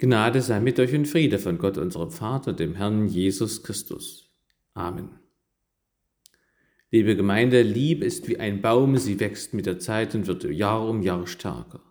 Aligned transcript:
Gnade 0.00 0.40
sei 0.40 0.60
mit 0.60 0.80
euch 0.80 0.94
und 0.94 1.06
Friede 1.06 1.38
von 1.38 1.58
Gott, 1.58 1.76
unserem 1.76 2.10
Vater, 2.10 2.54
dem 2.54 2.74
Herrn 2.74 3.06
Jesus 3.06 3.62
Christus. 3.62 4.30
Amen. 4.72 5.10
Liebe 6.90 7.16
Gemeinde, 7.16 7.60
Liebe 7.60 8.06
ist 8.06 8.26
wie 8.26 8.38
ein 8.38 8.62
Baum, 8.62 8.96
sie 8.96 9.20
wächst 9.20 9.52
mit 9.52 9.66
der 9.66 9.78
Zeit 9.78 10.14
und 10.14 10.26
wird 10.26 10.44
Jahr 10.44 10.88
um 10.88 11.02
Jahr 11.02 11.26
stärker. 11.26 11.82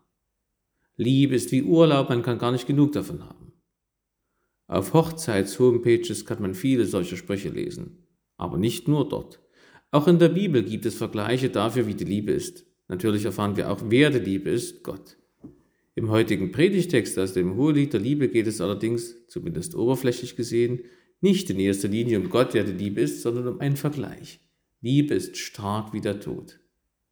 Liebe 0.96 1.36
ist 1.36 1.52
wie 1.52 1.62
Urlaub, 1.62 2.10
man 2.10 2.24
kann 2.24 2.40
gar 2.40 2.52
nicht 2.52 2.66
genug 2.66 2.94
davon 2.94 3.24
haben. 3.24 3.54
Auf 4.66 4.94
Hochzeits-Homepages 4.94 6.26
kann 6.26 6.42
man 6.42 6.56
viele 6.56 6.86
solche 6.86 7.16
Sprüche 7.16 7.50
lesen, 7.50 8.08
aber 8.38 8.58
nicht 8.58 8.88
nur 8.88 9.08
dort. 9.08 9.40
Auch 9.92 10.08
in 10.08 10.18
der 10.18 10.30
Bibel 10.30 10.64
gibt 10.64 10.88
es 10.88 10.96
Vergleiche 10.96 11.52
dafür, 11.52 11.86
wie 11.86 11.94
die 11.94 12.06
Liebe 12.06 12.32
ist. 12.32 12.66
Natürlich 12.88 13.26
erfahren 13.26 13.56
wir 13.56 13.70
auch, 13.70 13.84
wer 13.86 14.10
die 14.10 14.18
Liebe 14.18 14.50
ist, 14.50 14.82
Gott. 14.82 15.19
Im 15.96 16.10
heutigen 16.10 16.52
Predigtext 16.52 17.18
aus 17.20 17.34
dem 17.34 17.56
Hohelied 17.56 17.94
der 17.94 18.00
Liebe 18.00 18.30
geht 18.30 18.48
es 18.48 18.62
allerdings, 18.62 19.28
zumindest 19.28 19.76
oberflächlich 19.76 20.36
gesehen, 20.36 20.82
nicht 21.22 21.50
in 21.50 21.60
erster 21.60 21.88
Linie 21.88 22.20
um 22.20 22.30
Gott, 22.30 22.54
der 22.54 22.64
die 22.64 22.72
Liebe 22.72 23.02
ist, 23.02 23.22
sondern 23.22 23.48
um 23.48 23.60
einen 23.60 23.76
Vergleich. 23.76 24.40
Liebe 24.82 25.14
ist 25.14 25.38
stark 25.38 25.92
wie 25.94 26.02
der 26.02 26.20
Tod. 26.20 26.60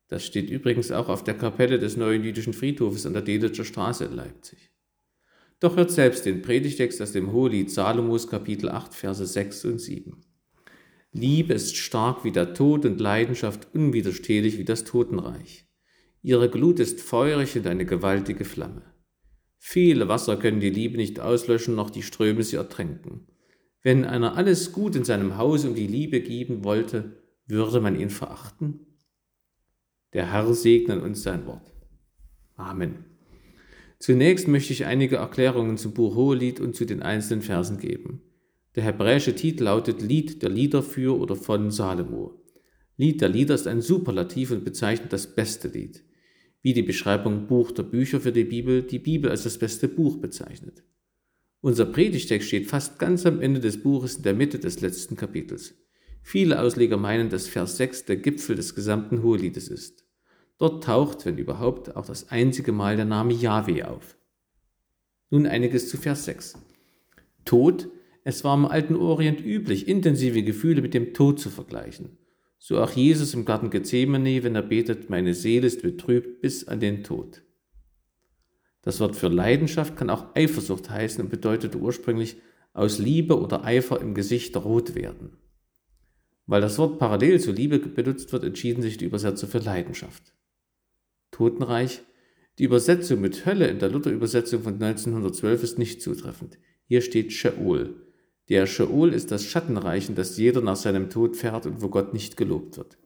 Das 0.08 0.26
steht 0.26 0.50
übrigens 0.50 0.92
auch 0.92 1.10
auf 1.10 1.24
der 1.24 1.34
Kapelle 1.34 1.80
des 1.80 1.98
neuen 1.98 2.24
jüdischen 2.24 2.54
Friedhofes 2.54 3.06
an 3.06 3.14
der 3.14 3.24
Delitscher 3.24 3.66
Straße 3.66 4.06
in 4.06 4.14
Leipzig. 4.14 4.72
Doch 5.60 5.76
hört 5.76 5.92
selbst 5.92 6.26
den 6.26 6.42
Predigtext 6.42 7.02
aus 7.02 7.12
dem 7.12 7.34
Hohelied 7.34 7.70
Salomos 7.72 8.28
Kapitel 8.28 8.70
8, 8.70 8.94
Verse 8.94 9.26
6 9.26 9.66
und 9.66 9.80
7. 9.80 10.24
Liebe 11.12 11.54
ist 11.54 11.76
stark 11.76 12.24
wie 12.24 12.32
der 12.32 12.54
Tod 12.54 12.86
und 12.86 13.02
Leidenschaft 13.02 13.68
unwiderstehlich 13.74 14.58
wie 14.60 14.66
das 14.66 14.84
Totenreich. 14.84 15.67
Ihre 16.22 16.50
Glut 16.50 16.80
ist 16.80 17.02
feurig 17.02 17.56
und 17.56 17.68
eine 17.68 17.86
gewaltige 17.86 18.46
Flamme. 18.46 18.82
Viele 19.58 20.08
Wasser 20.08 20.38
können 20.38 20.60
die 20.60 20.70
Liebe 20.70 20.98
nicht 20.98 21.20
auslöschen, 21.20 21.76
noch 21.76 21.90
die 21.90 22.04
Ströme 22.04 22.44
sie 22.44 22.56
ertränken. 22.58 23.28
Wenn 23.84 24.06
einer 24.06 24.36
alles 24.36 24.72
gut 24.72 24.96
in 24.96 25.04
seinem 25.04 25.38
Haus 25.38 25.66
um 25.66 25.76
die 25.76 25.88
Liebe 25.88 26.22
geben 26.22 26.64
wollte, 26.64 27.24
würde 27.46 27.80
man 27.80 28.00
ihn 28.00 28.10
verachten? 28.10 28.82
Der 30.14 30.32
Herr 30.32 30.54
segne 30.54 31.02
uns 31.02 31.24
sein 31.24 31.46
Wort. 31.46 31.74
Amen. 32.56 33.06
Zunächst 34.00 34.48
möchte 34.48 34.74
ich 34.74 34.86
einige 34.86 35.18
Erklärungen 35.18 35.78
zum 35.78 35.94
Buch 35.94 36.16
Hohelied 36.16 36.60
und 36.60 36.76
zu 36.76 36.86
den 36.86 37.02
einzelnen 37.02 37.42
Versen 37.42 37.80
geben. 37.80 38.22
Der 38.76 38.84
hebräische 38.84 39.36
Titel 39.36 39.64
lautet 39.64 40.02
Lied 40.02 40.44
der 40.44 40.50
Lieder 40.50 40.84
für 40.84 41.18
oder 41.18 41.36
von 41.36 41.72
Salomo. 41.72 42.44
Lied 42.98 43.22
der 43.22 43.30
Lieder 43.30 43.56
ist 43.56 43.68
ein 43.68 43.82
Superlativ 43.82 44.52
und 44.52 44.66
bezeichnet 44.66 45.14
das 45.14 45.34
beste 45.34 45.70
Lied 45.70 46.04
wie 46.68 46.74
die 46.74 46.84
Beschreibung 46.84 47.48
Buch 47.48 47.72
der 47.72 47.84
Bücher 47.84 48.20
für 48.20 48.34
die 48.34 48.44
Bibel 48.44 48.84
die 48.84 49.00
Bibel 49.00 49.32
als 49.32 49.44
das 49.44 49.58
beste 49.58 49.88
Buch 49.88 50.18
bezeichnet. 50.18 50.84
Unser 51.62 51.86
Predigtext 51.86 52.48
steht 52.48 52.68
fast 52.68 53.00
ganz 53.00 53.26
am 53.26 53.40
Ende 53.40 53.62
des 53.62 53.82
Buches 53.82 54.18
in 54.18 54.24
der 54.24 54.34
Mitte 54.34 54.60
des 54.60 54.82
letzten 54.82 55.16
Kapitels. 55.16 55.76
Viele 56.22 56.62
Ausleger 56.62 56.98
meinen, 56.98 57.30
dass 57.30 57.48
Vers 57.48 57.78
6 57.78 58.04
der 58.04 58.18
Gipfel 58.18 58.58
des 58.58 58.76
gesamten 58.76 59.24
Hoheliedes 59.24 59.70
ist. 59.70 60.06
Dort 60.58 60.84
taucht, 60.84 61.26
wenn 61.26 61.38
überhaupt, 61.38 61.96
auch 61.96 62.06
das 62.06 62.32
einzige 62.32 62.74
Mal 62.74 62.98
der 62.98 63.06
Name 63.06 63.34
Yahweh 63.34 63.84
auf. 63.84 64.18
Nun 65.30 65.46
einiges 65.46 65.88
zu 65.88 65.96
Vers 65.96 66.26
6. 66.26 66.58
Tod, 67.46 67.90
es 68.26 68.44
war 68.44 68.58
im 68.58 68.66
alten 68.66 68.96
Orient 68.96 69.40
üblich, 69.40 69.88
intensive 69.88 70.44
Gefühle 70.44 70.82
mit 70.82 70.94
dem 70.94 71.14
Tod 71.14 71.40
zu 71.40 71.50
vergleichen. 71.50 72.18
So 72.60 72.80
auch 72.80 72.92
Jesus 72.92 73.34
im 73.34 73.46
Garten 73.46 73.70
Gethsemane, 73.70 74.44
wenn 74.44 74.56
er 74.56 74.64
betet, 74.64 75.10
meine 75.10 75.34
Seele 75.34 75.68
ist 75.68 75.82
betrübt 75.82 76.42
bis 76.42 76.68
an 76.68 76.80
den 76.80 77.04
Tod. 77.04 77.44
Das 78.82 79.00
Wort 79.00 79.16
für 79.16 79.28
Leidenschaft 79.28 79.96
kann 79.96 80.10
auch 80.10 80.36
Eifersucht 80.36 80.90
heißen 80.90 81.24
und 81.24 81.30
bedeutete 81.30 81.78
ursprünglich 81.78 82.38
aus 82.74 83.00
Liebe 83.00 83.40
oder 83.40 83.64
Eifer 83.64 84.00
im 84.02 84.14
Gesicht 84.14 84.56
rot 84.56 84.96
werden. 84.96 85.38
Weil 86.46 86.62
das 86.62 86.78
Wort 86.78 86.98
parallel 86.98 87.40
zu 87.42 87.52
Liebe 87.52 87.80
benutzt 87.80 88.32
wird, 88.32 88.44
entschieden 88.44 88.82
sich 88.82 88.98
die 88.98 89.06
Übersetzer 89.06 89.48
für 89.48 89.60
Leidenschaft. 89.60 90.34
Totenreich. 91.32 92.02
Die 92.58 92.64
Übersetzung 92.64 93.22
mit 93.22 93.46
Hölle 93.46 93.68
in 93.68 93.80
der 93.80 93.90
Luther-Übersetzung 93.90 94.64
von 94.64 94.82
1912 94.82 95.64
ist 95.64 95.78
nicht 95.78 96.02
zutreffend. 96.02 96.58
Hier 96.86 97.02
steht 97.02 97.34
Sheol, 97.34 98.07
der 98.50 98.66
Sheol 98.66 99.14
ist 99.14 99.32
das 99.32 99.44
Schattenreich, 99.44 100.10
in 100.10 100.16
das 100.16 100.38
jeder 100.38 100.62
nach 100.62 100.76
seinem 100.76 101.10
Tod 101.10 101.36
fährt 101.36 101.66
und 101.66 101.82
wo 101.82 101.90
Gott 101.90 102.14
nicht 102.14 102.38
gelobt 102.38 102.78
wird. 102.78 102.98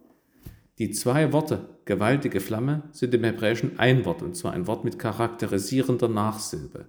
Die 0.78 0.92
zwei 0.92 1.34
Worte 1.34 1.70
gewaltige 1.86 2.40
Flamme 2.40 2.84
sind 2.92 3.14
im 3.14 3.24
Hebräischen 3.24 3.78
ein 3.80 4.06
Wort, 4.06 4.22
und 4.22 4.36
zwar 4.36 4.54
ein 4.54 4.68
Wort 4.68 4.84
mit 4.84 5.00
charakterisierender 5.00 6.08
Nachsilbe. 6.08 6.86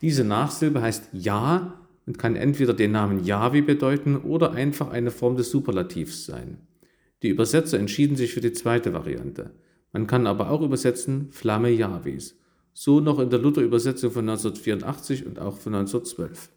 Diese 0.00 0.24
Nachsilbe 0.24 0.82
heißt 0.82 1.08
Ja 1.12 1.80
und 2.06 2.18
kann 2.18 2.36
entweder 2.36 2.74
den 2.74 2.92
Namen 2.92 3.24
Yahweh 3.24 3.62
bedeuten 3.62 4.16
oder 4.16 4.52
einfach 4.52 4.90
eine 4.90 5.10
Form 5.10 5.36
des 5.36 5.50
Superlativs 5.50 6.26
sein. 6.26 6.58
Die 7.22 7.28
Übersetzer 7.28 7.78
entschieden 7.78 8.16
sich 8.16 8.34
für 8.34 8.42
die 8.42 8.52
zweite 8.52 8.92
Variante. 8.92 9.52
Man 9.92 10.06
kann 10.06 10.26
aber 10.26 10.50
auch 10.50 10.60
übersetzen 10.60 11.28
Flamme 11.30 11.70
Jahwes. 11.70 12.38
So 12.74 13.00
noch 13.00 13.20
in 13.20 13.30
der 13.30 13.38
Luther-Übersetzung 13.38 14.10
von 14.10 14.28
1984 14.28 15.24
und 15.24 15.38
auch 15.38 15.56
von 15.58 15.74
1912. 15.74 16.50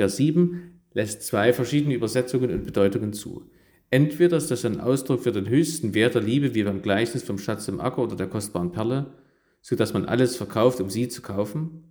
Vers 0.00 0.16
7 0.16 0.80
lässt 0.94 1.24
zwei 1.24 1.52
verschiedene 1.52 1.92
Übersetzungen 1.92 2.50
und 2.52 2.64
Bedeutungen 2.64 3.12
zu. 3.12 3.50
Entweder 3.90 4.38
ist 4.38 4.50
das 4.50 4.64
ein 4.64 4.80
Ausdruck 4.80 5.22
für 5.22 5.30
den 5.30 5.46
höchsten 5.46 5.92
Wert 5.92 6.14
der 6.14 6.22
Liebe, 6.22 6.54
wie 6.54 6.62
beim 6.62 6.80
Gleichnis 6.80 7.22
vom 7.22 7.36
Schatz 7.36 7.68
im 7.68 7.82
Acker 7.82 8.04
oder 8.04 8.16
der 8.16 8.26
kostbaren 8.26 8.72
Perle, 8.72 9.12
so 9.60 9.76
dass 9.76 9.92
man 9.92 10.06
alles 10.06 10.36
verkauft, 10.36 10.80
um 10.80 10.88
sie 10.88 11.08
zu 11.08 11.20
kaufen. 11.20 11.84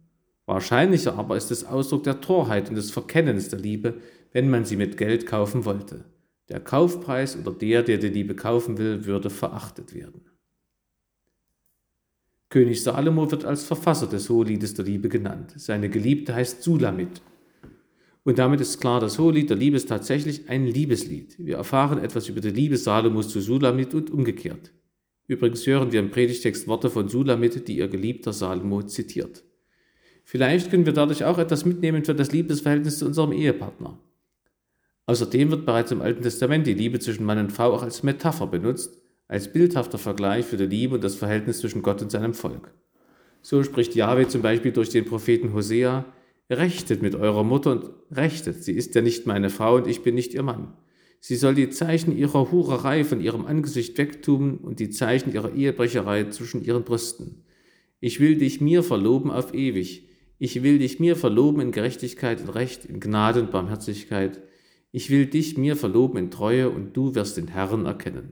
Wahrscheinlicher 0.48 1.19
aber 1.19 1.38
ist 1.38 1.52
es 1.52 1.66
Ausdruck 1.66 2.02
der 2.02 2.19
Torheit 2.19 2.69
und 2.69 2.78
des 2.78 2.90
Verkennens 2.90 3.50
der 3.50 3.59
Liebe, 3.59 4.00
wenn 4.31 4.50
man 4.50 4.66
sie 4.66 4.75
mit 4.75 4.98
Geld 4.98 5.28
kaufen 5.28 5.64
wollte. 5.66 6.06
Der 6.50 6.59
Kaufpreis 6.59 7.38
oder 7.38 7.52
der, 7.52 7.84
der 7.84 8.00
die 8.00 8.09
Liebe 8.09 8.34
kaufen 8.34 8.80
will, 8.80 9.06
würde 9.06 9.30
verachtet 9.30 9.94
werden. 9.94 10.22
König 12.50 12.81
Salomo 12.81 13.30
wird 13.30 13.46
als 13.46 13.66
Verfasser 13.66 14.08
des 14.08 14.31
Hoheliedes 14.31 14.74
der 14.74 14.86
Liebe 14.86 15.09
genannt. 15.09 15.53
Seine 15.58 15.90
Geliebte 15.90 16.34
heißt 16.34 16.64
Sulamit 16.64 17.22
und 18.24 18.38
damit 18.38 18.62
ist 18.62 18.80
klar, 18.80 19.00
das 19.00 19.18
Hohelied 19.18 19.50
der 19.50 19.57
Liebe 19.57 19.78
ist 19.78 19.90
tatsächlich 19.90 20.50
ein 20.50 20.66
Liebeslied. 20.66 21.35
Wir 21.40 21.57
erfahren 21.57 22.00
etwas 22.00 22.28
über 22.28 22.41
die 22.41 22.50
Liebe 22.50 22.78
Salomos 22.78 23.30
zu 23.30 23.40
Sulamit 23.40 23.94
und 23.94 24.12
umgekehrt. 24.12 24.72
Übrigens 25.28 25.66
hören 25.66 25.91
wir 25.91 26.00
im 26.00 26.12
Predigtext 26.12 26.68
Worte 26.68 26.90
von 26.90 27.07
Sulamit, 27.07 27.68
die 27.68 27.78
ihr 27.78 27.88
geliebter 27.88 28.34
Salomo 28.34 28.81
zitiert. 28.84 29.44
Vielleicht 30.24 30.69
können 30.69 30.85
wir 30.85 30.94
dadurch 30.94 31.24
auch 31.24 31.38
etwas 31.38 31.66
mitnehmen 31.66 32.03
für 32.03 32.13
das 32.13 32.31
Liebesverhältnis 32.31 33.00
zu 33.00 33.06
unserem 33.06 33.31
Ehepartner. 33.31 34.00
Außerdem 35.06 35.50
wird 35.50 35.66
bereits 35.66 35.91
im 35.91 36.01
Alten 36.01 36.22
Testament 36.22 36.68
die 36.68 36.75
Liebe 36.75 37.00
zwischen 37.00 37.25
Mann 37.25 37.40
und 37.40 37.51
Frau 37.51 37.74
auch 37.74 37.81
als 37.81 38.03
Metapher 38.03 38.46
benutzt, 38.46 39.01
als 39.28 39.51
bildhafter 39.51 39.97
Vergleich 39.97 40.46
für 40.46 40.57
die 40.57 40.66
Liebe 40.66 40.96
und 40.96 41.03
das 41.03 41.16
Verhältnis 41.16 41.59
zwischen 41.59 41.81
Gott 41.81 42.01
und 42.01 42.12
seinem 42.12 42.34
Volk. 42.34 42.74
So 43.41 43.63
spricht 43.63 43.96
Yahweh 43.96 44.28
zum 44.28 44.41
Beispiel 44.41 44.72
durch 44.72 44.90
den 44.90 45.06
Propheten 45.06 45.53
Hosea, 45.53 46.06
Rechtet 46.50 47.02
mit 47.02 47.16
eurer 47.16 47.44
Mutter 47.44 47.72
und 47.72 47.90
rechtet, 48.12 48.64
sie 48.64 48.74
ist 48.74 48.96
ja 48.96 49.02
nicht 49.02 49.28
meine 49.28 49.50
Frau 49.50 49.76
und 49.76 49.88
ich 49.88 50.02
bin 50.02 50.16
nicht 50.16 50.34
ihr 50.34 50.42
Mann. 50.42 50.74
Sie 51.20 51.36
soll 51.36 51.54
die 51.54 51.70
Zeichen 51.70 52.18
ihrer 52.18 52.52
Hurerei 52.52 53.04
von 53.04 53.22
ihrem 53.22 53.46
Angesicht 53.46 53.98
wegtun 53.98 54.58
und 54.58 54.80
die 54.80 54.90
Zeichen 54.90 55.34
ihrer 55.34 55.54
Ehebrecherei 55.54 56.26
zwischen 56.30 56.64
ihren 56.64 56.84
Brüsten. 56.84 57.44
Ich 58.00 58.20
will 58.20 58.38
dich 58.38 58.62
mir 58.62 58.84
verloben 58.84 59.30
auf 59.30 59.54
ewig. 59.54 60.08
Ich 60.40 60.64
will 60.64 60.80
dich 60.80 61.00
mir 61.00 61.18
verloben 61.18 61.62
in 61.62 61.72
Gerechtigkeit 61.72 62.42
und 62.42 62.50
Recht, 62.50 62.86
in 62.86 63.02
Gnade 63.02 63.42
und 63.42 63.52
Barmherzigkeit. 63.52 64.42
Ich 64.92 65.10
will 65.10 65.26
dich 65.26 65.58
mir 65.58 65.76
verloben 65.76 66.18
in 66.18 66.31
Treue 66.31 66.70
und 66.70 66.96
du 66.96 67.14
wirst 67.14 67.38
den 67.38 67.50
Herrn 67.50 67.86
erkennen. 67.86 68.31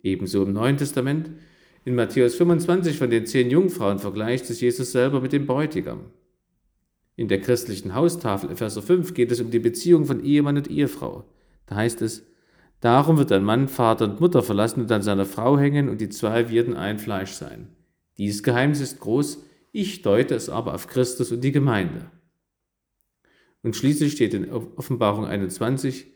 Ebenso 0.00 0.44
im 0.44 0.52
Neuen 0.52 0.76
Testament, 0.76 1.30
in 1.84 1.96
Matthäus 1.96 2.36
25 2.36 2.96
von 2.96 3.10
den 3.10 3.26
zehn 3.26 3.50
Jungfrauen 3.50 3.98
vergleicht 3.98 4.48
es 4.48 4.60
Jesus 4.60 4.92
selber 4.92 5.20
mit 5.20 5.32
dem 5.32 5.46
Bräutigam. 5.46 6.12
In 7.16 7.28
der 7.28 7.40
christlichen 7.40 7.94
Haustafel 7.94 8.50
Epheser 8.50 8.82
5 8.82 9.14
geht 9.14 9.32
es 9.32 9.40
um 9.40 9.50
die 9.50 9.58
Beziehung 9.58 10.04
von 10.04 10.22
Ehemann 10.22 10.58
und 10.58 10.70
Ehefrau. 10.70 11.24
Da 11.64 11.76
heißt 11.76 12.02
es, 12.02 12.26
darum 12.80 13.16
wird 13.16 13.32
ein 13.32 13.42
Mann 13.42 13.68
Vater 13.68 14.04
und 14.04 14.20
Mutter 14.20 14.42
verlassen 14.42 14.82
und 14.82 14.92
an 14.92 15.02
seiner 15.02 15.24
Frau 15.24 15.58
hängen 15.58 15.88
und 15.88 16.00
die 16.02 16.10
zwei 16.10 16.50
werden 16.50 16.76
ein 16.76 16.98
Fleisch 16.98 17.32
sein. 17.32 17.68
Dieses 18.18 18.42
Geheimnis 18.42 18.80
ist 18.80 19.00
groß, 19.00 19.42
ich 19.72 20.02
deute 20.02 20.34
es 20.34 20.48
aber 20.50 20.74
auf 20.74 20.86
Christus 20.86 21.32
und 21.32 21.42
die 21.42 21.52
Gemeinde. 21.52 22.10
Und 23.62 23.76
schließlich 23.76 24.12
steht 24.12 24.34
in 24.34 24.50
Offenbarung 24.50 25.24
21, 25.24 26.06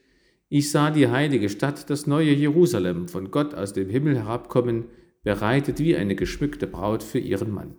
ich 0.48 0.70
sah 0.70 0.90
die 0.90 1.08
heilige 1.08 1.48
Stadt, 1.48 1.88
das 1.90 2.06
neue 2.06 2.32
Jerusalem, 2.32 3.08
von 3.08 3.30
Gott 3.30 3.54
aus 3.54 3.72
dem 3.72 3.88
Himmel 3.88 4.16
herabkommen, 4.16 4.86
bereitet 5.22 5.78
wie 5.78 5.96
eine 5.96 6.14
geschmückte 6.14 6.66
Braut 6.66 7.02
für 7.02 7.18
ihren 7.18 7.52
Mann. 7.52 7.74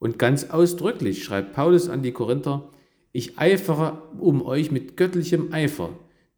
Und 0.00 0.18
ganz 0.18 0.50
ausdrücklich 0.50 1.22
schreibt 1.22 1.52
Paulus 1.52 1.88
an 1.88 2.02
die 2.02 2.12
Korinther, 2.12 2.64
ich 3.12 3.38
eifere 3.38 4.02
um 4.18 4.42
euch 4.42 4.70
mit 4.72 4.96
göttlichem 4.96 5.52
Eifer, 5.52 5.90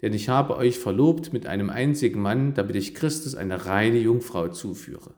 denn 0.03 0.13
ich 0.13 0.29
habe 0.29 0.57
euch 0.57 0.79
verlobt 0.79 1.33
mit 1.33 1.47
einem 1.47 1.71
einzigen 1.71 2.21
Mann, 2.21 2.55
damit 2.55 2.75
ich 2.75 2.95
Christus 2.95 3.37
eine 3.37 3.67
reine 3.67 3.99
Jungfrau 3.99 4.49
zuführe. 4.49 5.15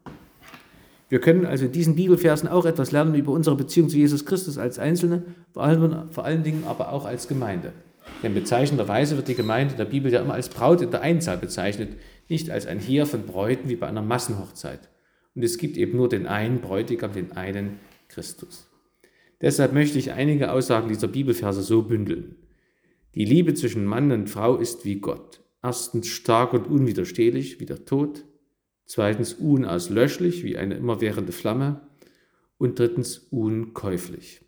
Wir 1.08 1.20
können 1.20 1.46
also 1.46 1.64
in 1.64 1.72
diesen 1.72 1.96
Bibelversen 1.96 2.48
auch 2.48 2.66
etwas 2.66 2.92
lernen 2.92 3.14
über 3.14 3.32
unsere 3.32 3.56
Beziehung 3.56 3.88
zu 3.88 3.96
Jesus 3.96 4.26
Christus 4.26 4.58
als 4.58 4.78
Einzelne, 4.78 5.22
vor 5.52 5.62
allen, 5.62 6.10
vor 6.10 6.24
allen 6.24 6.42
Dingen 6.42 6.64
aber 6.66 6.92
auch 6.92 7.06
als 7.06 7.28
Gemeinde. 7.28 7.72
Denn 8.22 8.34
bezeichnenderweise 8.34 9.16
wird 9.16 9.28
die 9.28 9.34
Gemeinde 9.34 9.74
der 9.74 9.86
Bibel 9.86 10.12
ja 10.12 10.20
immer 10.20 10.34
als 10.34 10.50
Braut 10.50 10.82
in 10.82 10.90
der 10.90 11.00
Einzahl 11.00 11.38
bezeichnet, 11.38 11.96
nicht 12.28 12.50
als 12.50 12.66
ein 12.66 12.78
Heer 12.78 13.06
von 13.06 13.22
Bräuten 13.22 13.70
wie 13.70 13.76
bei 13.76 13.86
einer 13.86 14.02
Massenhochzeit. 14.02 14.90
Und 15.34 15.42
es 15.42 15.56
gibt 15.56 15.78
eben 15.78 15.96
nur 15.96 16.10
den 16.10 16.26
einen 16.26 16.60
Bräutigam, 16.60 17.12
den 17.12 17.32
einen 17.32 17.78
Christus. 18.14 18.68
Deshalb 19.40 19.72
möchte 19.72 19.98
ich 19.98 20.12
einige 20.12 20.52
Aussagen 20.52 20.88
dieser 20.88 21.08
Bibelverse 21.08 21.62
so 21.62 21.82
bündeln. 21.82 22.36
Die 23.14 23.24
Liebe 23.24 23.54
zwischen 23.54 23.84
Mann 23.84 24.10
und 24.12 24.30
Frau 24.30 24.56
ist 24.56 24.84
wie 24.84 25.00
Gott. 25.00 25.40
Erstens 25.62 26.08
stark 26.08 26.52
und 26.52 26.66
unwiderstehlich 26.66 27.60
wie 27.60 27.66
der 27.66 27.84
Tod, 27.84 28.24
zweitens 28.86 29.34
unauslöschlich 29.34 30.44
wie 30.44 30.56
eine 30.56 30.76
immerwährende 30.76 31.32
Flamme 31.32 31.80
und 32.58 32.78
drittens 32.78 33.18
unkäuflich. 33.30 34.42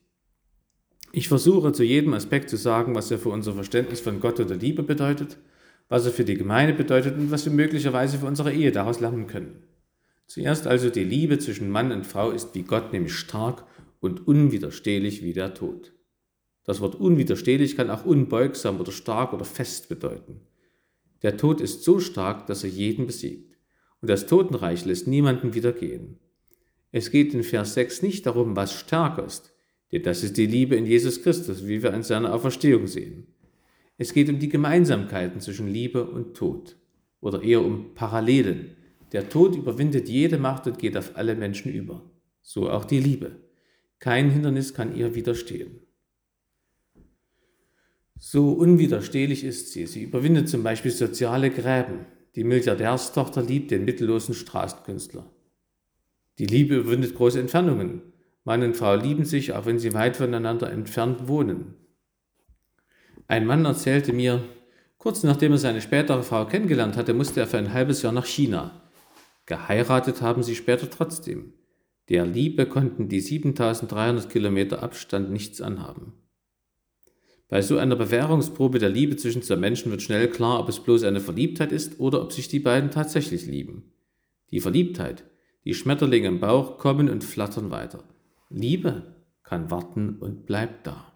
Ich 1.12 1.28
versuche 1.28 1.72
zu 1.72 1.82
jedem 1.82 2.14
Aspekt 2.14 2.50
zu 2.50 2.56
sagen, 2.56 2.94
was 2.94 3.10
er 3.10 3.18
für 3.18 3.30
unser 3.30 3.54
Verständnis 3.54 4.00
von 4.00 4.20
Gott 4.20 4.38
und 4.38 4.50
der 4.50 4.58
Liebe 4.58 4.82
bedeutet, 4.82 5.38
was 5.88 6.04
er 6.04 6.12
für 6.12 6.24
die 6.24 6.34
Gemeinde 6.34 6.74
bedeutet 6.74 7.16
und 7.16 7.30
was 7.30 7.44
wir 7.44 7.52
möglicherweise 7.52 8.18
für 8.18 8.26
unsere 8.26 8.52
Ehe 8.52 8.72
daraus 8.72 9.00
lernen 9.00 9.26
können. 9.26 9.62
Zuerst 10.26 10.66
also 10.66 10.90
die 10.90 11.04
Liebe 11.04 11.38
zwischen 11.38 11.70
Mann 11.70 11.92
und 11.92 12.06
Frau 12.06 12.30
ist 12.30 12.54
wie 12.54 12.62
Gott 12.62 12.92
nämlich 12.92 13.14
stark 13.14 13.64
und 14.00 14.26
unwiderstehlich 14.26 15.22
wie 15.22 15.32
der 15.32 15.54
Tod. 15.54 15.92
Das 16.64 16.80
Wort 16.80 16.96
unwiderstehlich 16.96 17.76
kann 17.76 17.90
auch 17.90 18.04
unbeugsam 18.04 18.80
oder 18.80 18.92
stark 18.92 19.32
oder 19.32 19.44
fest 19.44 19.88
bedeuten. 19.88 20.40
Der 21.22 21.36
Tod 21.36 21.60
ist 21.60 21.84
so 21.84 22.00
stark, 22.00 22.46
dass 22.46 22.64
er 22.64 22.70
jeden 22.70 23.06
besiegt. 23.06 23.56
Und 24.00 24.10
das 24.10 24.26
Totenreich 24.26 24.84
lässt 24.84 25.06
niemanden 25.06 25.54
wieder 25.54 25.72
gehen. 25.72 26.18
Es 26.92 27.10
geht 27.10 27.34
in 27.34 27.42
Vers 27.42 27.74
6 27.74 28.02
nicht 28.02 28.26
darum, 28.26 28.56
was 28.56 28.72
stärker 28.72 29.24
ist, 29.24 29.52
denn 29.92 30.02
das 30.02 30.22
ist 30.22 30.36
die 30.36 30.46
Liebe 30.46 30.76
in 30.76 30.86
Jesus 30.86 31.22
Christus, 31.22 31.66
wie 31.66 31.82
wir 31.82 31.94
an 31.94 32.02
seiner 32.02 32.34
Auferstehung 32.34 32.86
sehen. 32.86 33.26
Es 33.98 34.12
geht 34.12 34.28
um 34.28 34.38
die 34.38 34.48
Gemeinsamkeiten 34.48 35.40
zwischen 35.40 35.68
Liebe 35.68 36.04
und 36.04 36.36
Tod 36.36 36.76
oder 37.20 37.42
eher 37.42 37.64
um 37.64 37.94
Parallelen. 37.94 38.75
Der 39.12 39.28
Tod 39.28 39.56
überwindet 39.56 40.08
jede 40.08 40.38
Macht 40.38 40.66
und 40.66 40.78
geht 40.78 40.96
auf 40.96 41.16
alle 41.16 41.34
Menschen 41.34 41.72
über. 41.72 42.02
So 42.42 42.70
auch 42.70 42.84
die 42.84 43.00
Liebe. 43.00 43.36
Kein 43.98 44.30
Hindernis 44.30 44.74
kann 44.74 44.94
ihr 44.94 45.14
widerstehen. 45.14 45.80
So 48.18 48.52
unwiderstehlich 48.52 49.44
ist 49.44 49.72
sie. 49.72 49.86
Sie 49.86 50.02
überwindet 50.02 50.48
zum 50.48 50.62
Beispiel 50.62 50.90
soziale 50.90 51.50
Gräben. 51.50 52.06
Die 52.34 52.44
Milliardärstochter 52.44 53.42
liebt 53.42 53.70
den 53.70 53.84
mittellosen 53.84 54.34
Straßenkünstler. 54.34 55.30
Die 56.38 56.46
Liebe 56.46 56.76
überwindet 56.76 57.14
große 57.14 57.40
Entfernungen. 57.40 58.02
Mann 58.44 58.62
und 58.62 58.76
Frau 58.76 58.94
lieben 58.94 59.24
sich, 59.24 59.54
auch 59.54 59.66
wenn 59.66 59.78
sie 59.78 59.94
weit 59.94 60.16
voneinander 60.16 60.70
entfernt 60.70 61.28
wohnen. 61.28 61.74
Ein 63.26 63.46
Mann 63.46 63.64
erzählte 63.64 64.12
mir, 64.12 64.44
kurz 64.98 65.22
nachdem 65.22 65.52
er 65.52 65.58
seine 65.58 65.80
spätere 65.80 66.22
Frau 66.22 66.46
kennengelernt 66.46 66.96
hatte, 66.96 67.12
musste 67.12 67.40
er 67.40 67.46
für 67.46 67.58
ein 67.58 67.72
halbes 67.72 68.02
Jahr 68.02 68.12
nach 68.12 68.26
China. 68.26 68.85
Geheiratet 69.46 70.22
haben 70.22 70.42
sie 70.42 70.54
später 70.54 70.90
trotzdem. 70.90 71.54
Der 72.08 72.26
Liebe 72.26 72.66
konnten 72.66 73.08
die 73.08 73.20
7300 73.20 74.28
Kilometer 74.30 74.82
Abstand 74.82 75.30
nichts 75.30 75.60
anhaben. 75.60 76.12
Bei 77.48 77.62
so 77.62 77.78
einer 77.78 77.94
Bewährungsprobe 77.94 78.80
der 78.80 78.88
Liebe 78.88 79.16
zwischen 79.16 79.42
zwei 79.42 79.56
Menschen 79.56 79.90
wird 79.90 80.02
schnell 80.02 80.28
klar, 80.28 80.58
ob 80.58 80.68
es 80.68 80.80
bloß 80.80 81.04
eine 81.04 81.20
Verliebtheit 81.20 81.70
ist 81.70 82.00
oder 82.00 82.20
ob 82.20 82.32
sich 82.32 82.48
die 82.48 82.58
beiden 82.58 82.90
tatsächlich 82.90 83.46
lieben. 83.46 83.92
Die 84.50 84.60
Verliebtheit, 84.60 85.24
die 85.64 85.74
Schmetterlinge 85.74 86.28
im 86.28 86.40
Bauch 86.40 86.78
kommen 86.78 87.08
und 87.08 87.22
flattern 87.22 87.70
weiter. 87.70 88.04
Liebe 88.50 89.14
kann 89.44 89.70
warten 89.70 90.16
und 90.18 90.46
bleibt 90.46 90.86
da. 90.86 91.12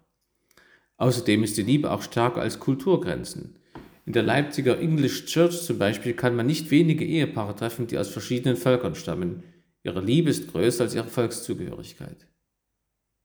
Außerdem 0.98 1.42
ist 1.42 1.56
die 1.56 1.62
Liebe 1.62 1.90
auch 1.90 2.02
stärker 2.02 2.42
als 2.42 2.60
Kulturgrenzen. 2.60 3.59
In 4.06 4.12
der 4.12 4.22
Leipziger 4.22 4.78
English 4.78 5.26
Church 5.26 5.62
zum 5.62 5.78
Beispiel 5.78 6.14
kann 6.14 6.34
man 6.34 6.46
nicht 6.46 6.70
wenige 6.70 7.04
Ehepaare 7.04 7.54
treffen, 7.54 7.86
die 7.86 7.98
aus 7.98 8.08
verschiedenen 8.08 8.56
Völkern 8.56 8.94
stammen. 8.94 9.42
Ihre 9.82 10.00
Liebe 10.00 10.30
ist 10.30 10.50
größer 10.50 10.84
als 10.84 10.94
ihre 10.94 11.08
Volkszugehörigkeit. 11.08 12.26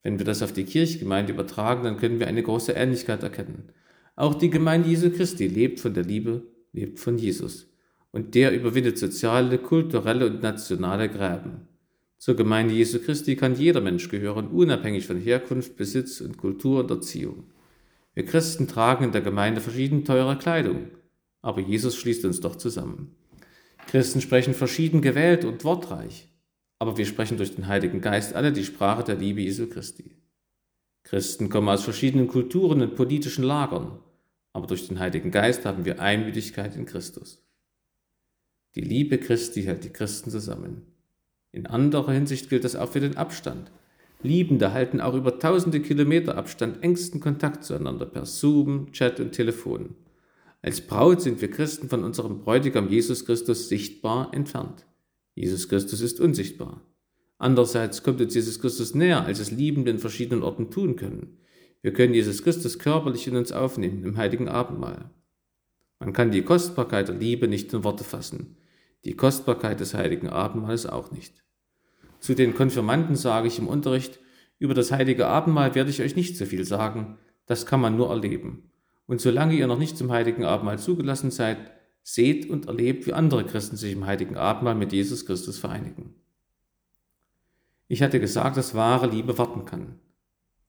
Wenn 0.04 0.19
wir 0.19 0.25
das 0.25 0.44
auf 0.44 0.54
die 0.54 0.66
Kirchgemeinde 0.66 1.33
übertragen, 1.33 1.83
dann 1.83 1.98
können 1.98 2.19
wir 2.19 2.27
eine 2.27 2.44
große 2.44 2.74
Ähnlichkeit 2.74 3.24
erkennen. 3.24 3.72
Auch 4.16 4.36
die 4.36 4.50
Gemeinde 4.50 4.88
Jesu 4.89 5.10
Christi 5.10 5.48
lebt 5.48 5.80
von 5.80 5.94
der 5.94 6.04
Liebe, 6.04 6.44
lebt 6.74 7.00
von 7.00 7.18
Jesus. 7.18 7.68
Und 8.12 8.36
der 8.36 8.54
überwindet 8.54 8.98
soziale, 8.98 9.57
kulturelle 9.57 10.27
und 10.27 10.42
nationale 10.42 11.10
Gräben. 11.10 11.68
Zur 12.18 12.36
Gemeinde 12.36 12.74
Jesu 12.74 13.00
Christi 13.00 13.36
kann 13.36 13.56
jeder 13.56 13.81
Mensch 13.81 14.10
gehören, 14.10 14.48
unabhängig 14.48 15.06
von 15.06 15.19
Herkunft, 15.19 15.75
Besitz 15.75 16.22
und 16.22 16.38
Kultur 16.38 16.81
und 16.81 16.92
Erziehung. 16.92 17.44
Wir 18.15 18.25
Christen 18.25 18.67
tragen 18.67 19.06
in 19.06 19.12
der 19.12 19.21
Gemeinde 19.21 19.62
verschieden 19.62 20.03
teure 20.03 20.38
Kleidung, 20.39 20.88
aber 21.44 21.62
Jesus 21.62 21.95
schließt 21.95 22.25
uns 22.25 22.39
doch 22.39 22.56
zusammen. 22.56 23.15
Christen 23.85 24.21
sprechen 24.21 24.56
verschieden 24.56 25.03
gewählt 25.03 25.45
und 25.45 25.63
wortreich 25.63 26.29
aber 26.79 26.97
wir 26.97 27.06
sprechen 27.06 27.38
durch 27.38 27.56
den 27.56 27.67
Heiligen 27.67 28.01
Geist 28.01 28.35
alle 28.35 28.51
die 28.51 28.65
Sprache 28.65 29.03
der 29.03 29.15
Liebe 29.15 29.41
Jesu 29.41 29.67
Christi. 29.67 30.15
Christen 31.03 31.50
kommen 31.50 31.69
aus 31.69 31.83
verschiedenen 31.83 32.27
Kulturen 32.27 32.81
und 32.81 32.95
politischen 32.95 33.44
Lagern, 33.44 34.00
aber 34.53 34.67
durch 34.67 34.88
den 34.88 35.00
Heiligen 35.00 35.31
Geist 35.31 35.65
haben 35.65 35.85
wir 35.85 36.00
Einmütigkeit 36.00 36.75
in 36.75 36.85
Christus. 36.85 37.44
Die 38.75 38.81
Liebe 38.81 39.17
Christi 39.17 39.63
hält 39.63 39.83
die 39.83 39.89
Christen 39.89 40.31
zusammen. 40.31 40.81
In 41.51 41.65
anderer 41.65 42.12
Hinsicht 42.12 42.50
gilt 42.50 42.65
das 42.65 42.75
auch 42.75 42.91
für 42.91 43.00
den 43.00 43.15
Abstand. 43.15 43.71
Liebende 44.21 44.73
halten 44.73 45.01
auch 45.01 45.13
über 45.13 45.39
tausende 45.39 45.79
Kilometer 45.79 46.38
Abstand 46.38 46.83
engsten 46.83 47.19
Kontakt 47.19 47.63
zueinander 47.63 48.06
per 48.06 48.25
Zoom, 48.25 48.91
Chat 48.91 49.19
und 49.19 49.31
Telefon. 49.31 49.95
Als 50.62 50.81
Braut 50.81 51.21
sind 51.21 51.41
wir 51.41 51.51
Christen 51.51 51.89
von 51.89 52.03
unserem 52.03 52.39
Bräutigam 52.39 52.89
Jesus 52.89 53.25
Christus 53.25 53.69
sichtbar 53.69 54.33
entfernt. 54.33 54.85
Jesus 55.35 55.69
Christus 55.69 56.01
ist 56.01 56.19
unsichtbar. 56.19 56.81
Andererseits 57.38 58.01
kommt 58.01 58.21
uns 58.21 58.33
Jesus 58.33 58.59
Christus 58.59 58.95
näher, 58.95 59.25
als 59.25 59.39
es 59.39 59.51
Liebende 59.51 59.91
in 59.91 60.00
verschiedenen 60.00 60.41
Orten 60.41 60.71
tun 60.71 60.95
können. 60.95 61.38
Wir 61.81 61.94
können 61.94 62.15
Jesus 62.15 62.41
Christus 62.41 62.79
körperlich 62.79 63.27
in 63.27 63.35
uns 63.35 63.51
aufnehmen, 63.51 64.03
im 64.03 64.17
heiligen 64.17 64.47
Abendmahl. 64.47 65.12
Man 66.00 66.13
kann 66.13 66.31
die 66.31 66.41
Kostbarkeit 66.41 67.09
der 67.09 67.15
Liebe 67.15 67.47
nicht 67.47 67.71
in 67.73 67.83
Worte 67.83 68.03
fassen, 68.03 68.57
die 69.03 69.15
Kostbarkeit 69.15 69.79
des 69.79 69.94
heiligen 69.94 70.29
Abendmahls 70.29 70.88
auch 70.88 71.12
nicht. 71.12 71.44
Zu 72.25 72.33
den 72.33 72.56
Konfirmanden 72.56 73.16
sage 73.16 73.48
ich 73.48 73.60
im 73.60 73.68
Unterricht, 73.68 74.19
über 74.57 74.74
das 74.74 74.92
heilige 74.92 75.27
Abendmahl 75.27 75.75
werde 75.75 75.92
ich 75.92 76.01
euch 76.01 76.16
nicht 76.16 76.36
so 76.38 76.48
viel 76.48 76.66
sagen, 76.66 77.19
das 77.46 77.67
kann 77.67 77.79
man 77.79 77.96
nur 77.96 78.10
erleben. 78.10 78.72
Und 79.05 79.22
solange 79.22 79.53
ihr 79.53 79.67
noch 79.67 79.77
nicht 79.77 79.96
zum 79.96 80.12
heiligen 80.12 80.44
Abendmahl 80.44 80.79
zugelassen 80.79 81.29
seid, 81.29 81.60
seht 82.01 82.50
und 82.50 82.65
erlebt, 82.65 83.05
wie 83.05 83.13
andere 83.13 83.46
Christen 83.46 83.75
sich 83.75 83.94
im 83.94 84.08
heiligen 84.08 84.38
Abendmahl 84.38 84.74
mit 84.74 84.91
Jesus 84.91 85.27
Christus 85.27 85.60
vereinigen. 85.60 86.15
Ich 87.89 88.01
hatte 88.01 88.20
gesagt, 88.20 88.58
dass 88.58 88.74
wahre 88.74 89.05
Liebe 89.05 89.38
warten 89.38 89.65
kann. 89.65 90.00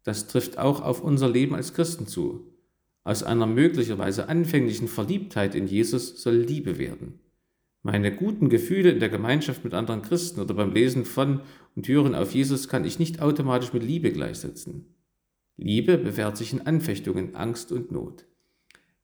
Das 0.02 0.26
trifft 0.26 0.58
auch 0.58 0.82
auf 0.82 1.00
unser 1.00 1.30
Leben 1.30 1.54
als 1.54 1.72
Christen 1.72 2.06
zu. 2.06 2.52
Aus 3.02 3.22
einer 3.22 3.46
möglicherweise 3.46 4.28
anfänglichen 4.28 4.88
Verliebtheit 4.88 5.54
in 5.54 5.66
Jesus 5.68 6.22
soll 6.22 6.36
Liebe 6.36 6.76
werden. 6.76 7.18
Meine 7.86 8.12
guten 8.12 8.48
Gefühle 8.48 8.90
in 8.90 8.98
der 8.98 9.08
Gemeinschaft 9.08 9.62
mit 9.62 9.72
anderen 9.72 10.02
Christen 10.02 10.40
oder 10.40 10.54
beim 10.54 10.72
Lesen 10.72 11.04
von 11.04 11.42
und 11.76 11.86
Hören 11.86 12.16
auf 12.16 12.34
Jesus 12.34 12.66
kann 12.66 12.84
ich 12.84 12.98
nicht 12.98 13.22
automatisch 13.22 13.72
mit 13.72 13.84
Liebe 13.84 14.10
gleichsetzen. 14.10 14.96
Liebe 15.56 15.96
bewährt 15.96 16.36
sich 16.36 16.52
in 16.52 16.66
Anfechtungen, 16.66 17.36
Angst 17.36 17.70
und 17.70 17.92
Not. 17.92 18.26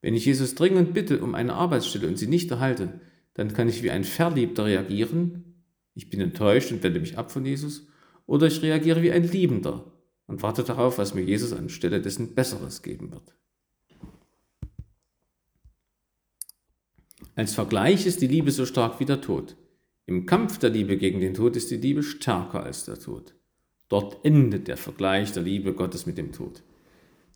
Wenn 0.01 0.15
ich 0.15 0.25
Jesus 0.25 0.55
dringend 0.55 0.93
bitte 0.93 1.23
um 1.23 1.33
eine 1.33 1.53
Arbeitsstelle 1.53 2.09
und 2.09 2.19
sie 2.19 2.27
nicht 2.27 2.51
erhalte, 2.51 2.99
dann 3.35 3.53
kann 3.53 3.69
ich 3.69 3.83
wie 3.83 3.91
ein 3.91 4.03
Verliebter 4.03 4.65
reagieren, 4.65 5.63
ich 5.93 6.09
bin 6.09 6.19
enttäuscht 6.19 6.73
und 6.73 6.83
wende 6.83 6.99
mich 6.99 7.17
ab 7.17 7.31
von 7.31 7.45
Jesus, 7.45 7.87
oder 8.25 8.47
ich 8.47 8.61
reagiere 8.61 9.01
wie 9.01 9.13
ein 9.13 9.23
Liebender 9.23 9.93
und 10.27 10.43
warte 10.43 10.65
darauf, 10.65 10.97
was 10.97 11.13
mir 11.13 11.23
Jesus 11.23 11.53
anstelle 11.53 12.01
dessen 12.01 12.35
Besseres 12.35 12.81
geben 12.81 13.13
wird. 13.13 13.33
Als 17.35 17.55
Vergleich 17.55 18.05
ist 18.05 18.21
die 18.21 18.27
Liebe 18.27 18.51
so 18.51 18.65
stark 18.65 18.99
wie 18.99 19.05
der 19.05 19.21
Tod. 19.21 19.55
Im 20.05 20.25
Kampf 20.25 20.59
der 20.59 20.69
Liebe 20.69 20.97
gegen 20.97 21.19
den 21.19 21.33
Tod 21.33 21.55
ist 21.55 21.71
die 21.71 21.77
Liebe 21.77 22.03
stärker 22.03 22.63
als 22.63 22.85
der 22.85 22.99
Tod. 22.99 23.33
Dort 23.89 24.23
endet 24.23 24.67
der 24.67 24.77
Vergleich 24.77 25.31
der 25.31 25.43
Liebe 25.43 25.73
Gottes 25.73 26.05
mit 26.05 26.17
dem 26.17 26.31
Tod. 26.31 26.61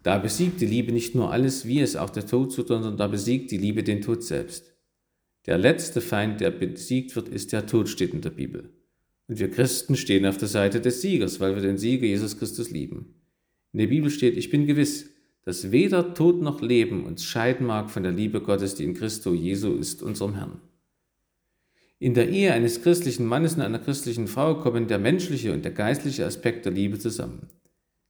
Da 0.04 0.20
besiegt 0.20 0.62
die 0.62 0.68
Liebe 0.68 0.92
nicht 0.92 1.16
nur 1.16 1.32
alles, 1.32 1.66
wie 1.66 1.80
es 1.80 1.96
auch 1.96 2.12
der 2.12 2.28
Tod 2.28 2.56
tut, 2.56 2.68
sondern 2.68 2.98
da 2.98 3.08
besiegt 3.08 3.50
die 3.52 3.58
Liebe 3.58 3.84
den 3.84 4.02
Tod 4.02 4.24
selbst. 4.24 4.74
Der 5.48 5.58
letzte 5.58 6.02
Feind, 6.02 6.42
der 6.42 6.52
besiegt 6.52 7.16
wird, 7.16 7.30
ist 7.30 7.52
der 7.52 7.66
Tod, 7.66 7.90
steht 7.90 8.14
in 8.14 8.22
der 8.22 8.30
Bibel. 8.30 8.70
Und 9.28 9.40
wir 9.40 9.50
Christen 9.50 9.96
stehen 9.96 10.26
auf 10.26 10.38
der 10.38 10.48
Seite 10.48 10.80
des 10.80 11.02
Siegers, 11.02 11.40
weil 11.40 11.56
wir 11.56 11.62
den 11.62 11.78
Sieger 11.78 12.06
Jesus 12.06 12.38
Christus 12.38 12.70
lieben. 12.70 13.16
In 13.74 13.80
der 13.80 13.88
Bibel 13.88 14.10
steht, 14.10 14.38
ich 14.38 14.50
bin 14.50 14.68
gewiss, 14.68 15.10
dass 15.48 15.72
weder 15.72 16.14
Tod 16.14 16.42
noch 16.42 16.60
Leben 16.60 17.06
uns 17.06 17.24
scheiden 17.24 17.66
mag 17.66 17.90
von 17.90 18.04
der 18.04 18.12
Liebe 18.12 18.42
Gottes, 18.42 18.76
die 18.76 18.84
in 18.84 18.96
Christo 18.96 19.34
Jesu 19.34 19.76
ist, 19.76 20.04
unserem 20.04 20.36
Herrn. 20.36 20.60
In 22.00 22.16
der 22.16 22.28
Ehe 22.28 22.52
eines 22.52 22.82
christlichen 22.82 23.26
Mannes 23.26 23.56
und 23.56 23.62
einer 23.62 23.80
christlichen 23.80 24.28
Frau 24.28 24.56
kommen 24.56 24.90
der 24.90 25.00
menschliche 25.00 25.54
und 25.54 25.64
der 25.64 25.72
geistliche 25.72 26.26
Aspekt 26.26 26.66
der 26.66 26.74
Liebe 26.74 27.00
zusammen. 27.00 27.48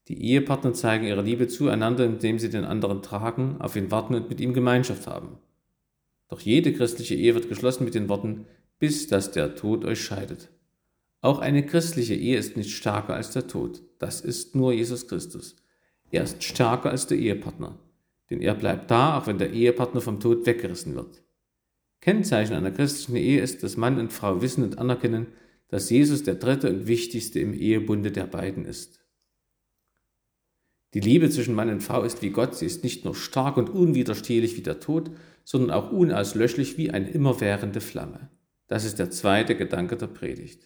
Die 0.07 0.19
Ehepartner 0.19 0.73
zeigen 0.73 1.05
ihre 1.05 1.21
Liebe 1.21 1.47
zueinander, 1.47 2.05
indem 2.05 2.39
sie 2.39 2.49
den 2.49 2.63
anderen 2.63 3.03
tragen, 3.03 3.57
auf 3.59 3.75
ihn 3.75 3.91
warten 3.91 4.15
und 4.15 4.29
mit 4.29 4.41
ihm 4.41 4.55
Gemeinschaft 4.55 5.05
haben. 5.05 5.37
Doch 6.29 6.41
jede 6.41 6.73
christliche 6.73 7.13
Ehe 7.13 7.35
wird 7.35 7.49
geschlossen 7.49 7.83
mit 7.83 7.93
den 7.93 8.09
Worten, 8.09 8.47
bis 8.79 9.05
dass 9.05 9.29
der 9.29 9.53
Tod 9.53 9.85
euch 9.85 10.01
scheidet. 10.01 10.49
Auch 11.21 11.37
eine 11.37 11.63
christliche 11.63 12.15
Ehe 12.15 12.39
ist 12.39 12.57
nicht 12.57 12.71
stärker 12.71 13.13
als 13.13 13.29
der 13.29 13.45
Tod. 13.45 13.83
Das 13.99 14.21
ist 14.21 14.55
nur 14.55 14.73
Jesus 14.73 15.07
Christus. 15.07 15.55
Er 16.11 16.23
ist 16.23 16.43
stärker 16.43 16.89
als 16.89 17.07
der 17.07 17.17
Ehepartner, 17.17 17.77
denn 18.29 18.41
er 18.41 18.55
bleibt 18.55 18.89
da, 18.91 19.17
auch 19.17 19.27
wenn 19.27 19.37
der 19.37 19.51
Ehepartner 19.51 20.01
vom 20.01 20.19
Tod 20.19 20.45
weggerissen 20.45 20.95
wird. 20.95 21.23
Kennzeichen 22.01 22.53
einer 22.53 22.71
christlichen 22.71 23.15
Ehe 23.15 23.41
ist, 23.41 23.63
dass 23.63 23.77
Mann 23.77 23.99
und 23.99 24.13
Frau 24.13 24.41
wissen 24.41 24.63
und 24.63 24.77
anerkennen, 24.77 25.27
dass 25.69 25.89
Jesus 25.89 26.23
der 26.23 26.35
dritte 26.35 26.69
und 26.69 26.87
wichtigste 26.87 27.39
im 27.39 27.53
Ehebunde 27.53 28.11
der 28.11 28.25
beiden 28.25 28.65
ist. 28.65 29.03
Die 30.93 31.01
Liebe 31.01 31.29
zwischen 31.29 31.55
Mann 31.55 31.69
und 31.69 31.83
Frau 31.83 32.03
ist 32.03 32.21
wie 32.21 32.29
Gott, 32.29 32.55
sie 32.55 32.65
ist 32.65 32.83
nicht 32.83 33.03
nur 33.03 33.13
stark 33.13 33.57
und 33.57 33.69
unwiderstehlich 33.69 34.55
wie 34.55 34.61
der 34.61 34.79
Tod, 34.79 35.11
sondern 35.43 35.71
auch 35.71 35.91
unauslöschlich 35.91 36.77
wie 36.77 36.91
eine 36.91 37.09
immerwährende 37.09 37.81
Flamme. 37.81 38.29
Das 38.67 38.85
ist 38.85 38.99
der 38.99 39.09
zweite 39.09 39.55
Gedanke 39.55 39.97
der 39.97 40.07
Predigt. 40.07 40.61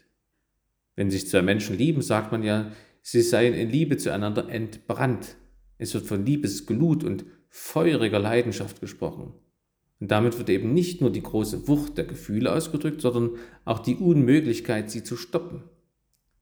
Wenn 0.95 1.09
sich 1.09 1.27
zwei 1.27 1.41
Menschen 1.41 1.77
lieben, 1.77 2.01
sagt 2.01 2.31
man 2.31 2.43
ja, 2.43 2.71
sie 3.01 3.21
seien 3.21 3.53
in 3.53 3.69
Liebe 3.69 3.97
zueinander 3.97 4.49
entbrannt. 4.49 5.35
Es 5.77 5.93
wird 5.93 6.05
von 6.05 6.25
Liebesglut 6.25 7.03
und 7.03 7.25
feuriger 7.49 8.19
Leidenschaft 8.19 8.81
gesprochen. 8.81 9.33
Und 9.99 10.09
damit 10.09 10.37
wird 10.37 10.49
eben 10.49 10.73
nicht 10.73 11.01
nur 11.01 11.11
die 11.11 11.21
große 11.21 11.67
Wucht 11.67 11.97
der 11.97 12.05
Gefühle 12.05 12.51
ausgedrückt, 12.53 13.01
sondern 13.01 13.37
auch 13.65 13.79
die 13.79 13.95
Unmöglichkeit, 13.95 14.89
sie 14.89 15.03
zu 15.03 15.15
stoppen. 15.15 15.63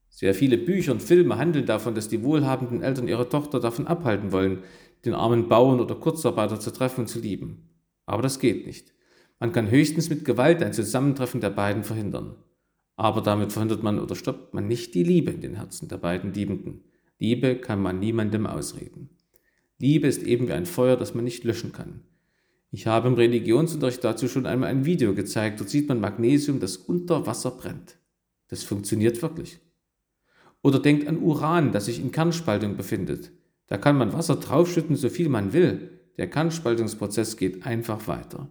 Sehr 0.08 0.34
viele 0.34 0.58
Bücher 0.58 0.92
und 0.92 1.02
Filme 1.02 1.38
handeln 1.38 1.66
davon, 1.66 1.94
dass 1.94 2.08
die 2.08 2.22
wohlhabenden 2.22 2.82
Eltern 2.82 3.06
ihre 3.06 3.28
Tochter 3.28 3.60
davon 3.60 3.86
abhalten 3.86 4.32
wollen, 4.32 4.64
den 5.04 5.14
armen 5.14 5.48
Bauern 5.48 5.80
oder 5.80 5.94
Kurzarbeiter 5.94 6.58
zu 6.58 6.72
treffen 6.72 7.02
und 7.02 7.06
zu 7.06 7.20
lieben. 7.20 7.68
Aber 8.06 8.22
das 8.22 8.38
geht 8.38 8.66
nicht. 8.66 8.92
Man 9.38 9.52
kann 9.52 9.70
höchstens 9.70 10.10
mit 10.10 10.24
Gewalt 10.24 10.62
ein 10.62 10.72
Zusammentreffen 10.72 11.40
der 11.40 11.50
beiden 11.50 11.84
verhindern. 11.84 12.34
Aber 13.00 13.22
damit 13.22 13.50
verhindert 13.50 13.82
man 13.82 13.98
oder 13.98 14.14
stoppt 14.14 14.52
man 14.52 14.68
nicht 14.68 14.94
die 14.94 15.02
Liebe 15.02 15.30
in 15.30 15.40
den 15.40 15.54
Herzen 15.54 15.88
der 15.88 15.96
beiden 15.96 16.34
Liebenden. 16.34 16.84
Liebe 17.18 17.56
kann 17.56 17.80
man 17.80 17.98
niemandem 17.98 18.46
ausreden. 18.46 19.08
Liebe 19.78 20.06
ist 20.06 20.22
eben 20.22 20.48
wie 20.48 20.52
ein 20.52 20.66
Feuer, 20.66 20.98
das 20.98 21.14
man 21.14 21.24
nicht 21.24 21.42
löschen 21.44 21.72
kann. 21.72 22.02
Ich 22.70 22.86
habe 22.86 23.08
im 23.08 23.14
Religionsunterricht 23.14 24.04
dazu 24.04 24.28
schon 24.28 24.44
einmal 24.44 24.68
ein 24.68 24.84
Video 24.84 25.14
gezeigt. 25.14 25.60
Dort 25.60 25.70
sieht 25.70 25.88
man 25.88 25.98
Magnesium, 25.98 26.60
das 26.60 26.76
unter 26.76 27.26
Wasser 27.26 27.52
brennt. 27.52 27.96
Das 28.48 28.64
funktioniert 28.64 29.22
wirklich. 29.22 29.60
Oder 30.60 30.78
denkt 30.78 31.08
an 31.08 31.22
Uran, 31.22 31.72
das 31.72 31.86
sich 31.86 32.00
in 32.00 32.12
Kernspaltung 32.12 32.76
befindet. 32.76 33.30
Da 33.68 33.78
kann 33.78 33.96
man 33.96 34.12
Wasser 34.12 34.36
draufschütten, 34.36 34.96
so 34.96 35.08
viel 35.08 35.30
man 35.30 35.54
will. 35.54 35.88
Der 36.18 36.28
Kernspaltungsprozess 36.28 37.38
geht 37.38 37.64
einfach 37.64 38.08
weiter. 38.08 38.50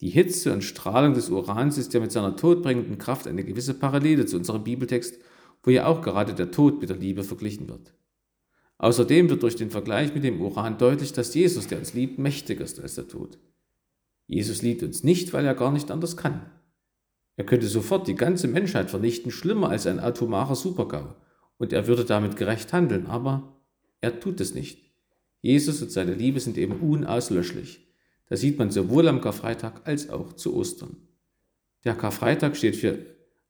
Die 0.00 0.08
Hitze 0.08 0.52
und 0.52 0.64
Strahlung 0.64 1.12
des 1.12 1.28
Urans 1.28 1.76
ist 1.76 1.92
ja 1.92 2.00
mit 2.00 2.10
seiner 2.10 2.34
todbringenden 2.34 2.96
Kraft 2.96 3.26
eine 3.26 3.44
gewisse 3.44 3.74
Parallele 3.74 4.24
zu 4.24 4.38
unserem 4.38 4.64
Bibeltext, 4.64 5.18
wo 5.62 5.70
ja 5.70 5.86
auch 5.86 6.00
gerade 6.00 6.32
der 6.32 6.50
Tod 6.50 6.80
mit 6.80 6.88
der 6.88 6.96
Liebe 6.96 7.22
verglichen 7.22 7.68
wird. 7.68 7.92
Außerdem 8.78 9.28
wird 9.28 9.42
durch 9.42 9.56
den 9.56 9.70
Vergleich 9.70 10.14
mit 10.14 10.24
dem 10.24 10.40
Uran 10.40 10.78
deutlich, 10.78 11.12
dass 11.12 11.34
Jesus, 11.34 11.66
der 11.66 11.78
uns 11.78 11.92
liebt, 11.92 12.18
mächtiger 12.18 12.64
ist 12.64 12.80
als 12.80 12.94
der 12.94 13.08
Tod. 13.08 13.38
Jesus 14.26 14.62
liebt 14.62 14.82
uns 14.82 15.04
nicht, 15.04 15.34
weil 15.34 15.44
er 15.44 15.54
gar 15.54 15.70
nicht 15.70 15.90
anders 15.90 16.16
kann. 16.16 16.50
Er 17.36 17.44
könnte 17.44 17.66
sofort 17.66 18.08
die 18.08 18.14
ganze 18.14 18.48
Menschheit 18.48 18.88
vernichten, 18.88 19.30
schlimmer 19.30 19.68
als 19.68 19.86
ein 19.86 20.00
atomarer 20.00 20.56
Supergau, 20.56 21.14
und 21.58 21.74
er 21.74 21.86
würde 21.86 22.06
damit 22.06 22.36
gerecht 22.36 22.72
handeln, 22.72 23.06
aber 23.06 23.60
er 24.00 24.18
tut 24.18 24.40
es 24.40 24.54
nicht. 24.54 24.90
Jesus 25.42 25.82
und 25.82 25.90
seine 25.90 26.14
Liebe 26.14 26.40
sind 26.40 26.56
eben 26.56 26.80
unauslöschlich. 26.80 27.89
Das 28.30 28.40
sieht 28.40 28.58
man 28.58 28.70
sowohl 28.70 29.08
am 29.08 29.20
Karfreitag 29.20 29.82
als 29.84 30.08
auch 30.08 30.32
zu 30.32 30.54
Ostern. 30.54 30.96
Der 31.84 31.94
Karfreitag 31.94 32.56
steht 32.56 32.76
für 32.76 32.98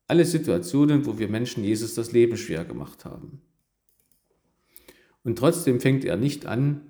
alle 0.06 0.24
Situationen, 0.24 1.06
wo 1.06 1.18
wir 1.18 1.28
Menschen 1.28 1.62
Jesus 1.62 1.94
das 1.94 2.12
Leben 2.12 2.36
schwer 2.36 2.64
gemacht 2.64 3.04
haben. 3.04 3.42
Und 5.22 5.38
trotzdem 5.38 5.80
fängt 5.80 6.04
er 6.04 6.16
nicht 6.16 6.46
an, 6.46 6.80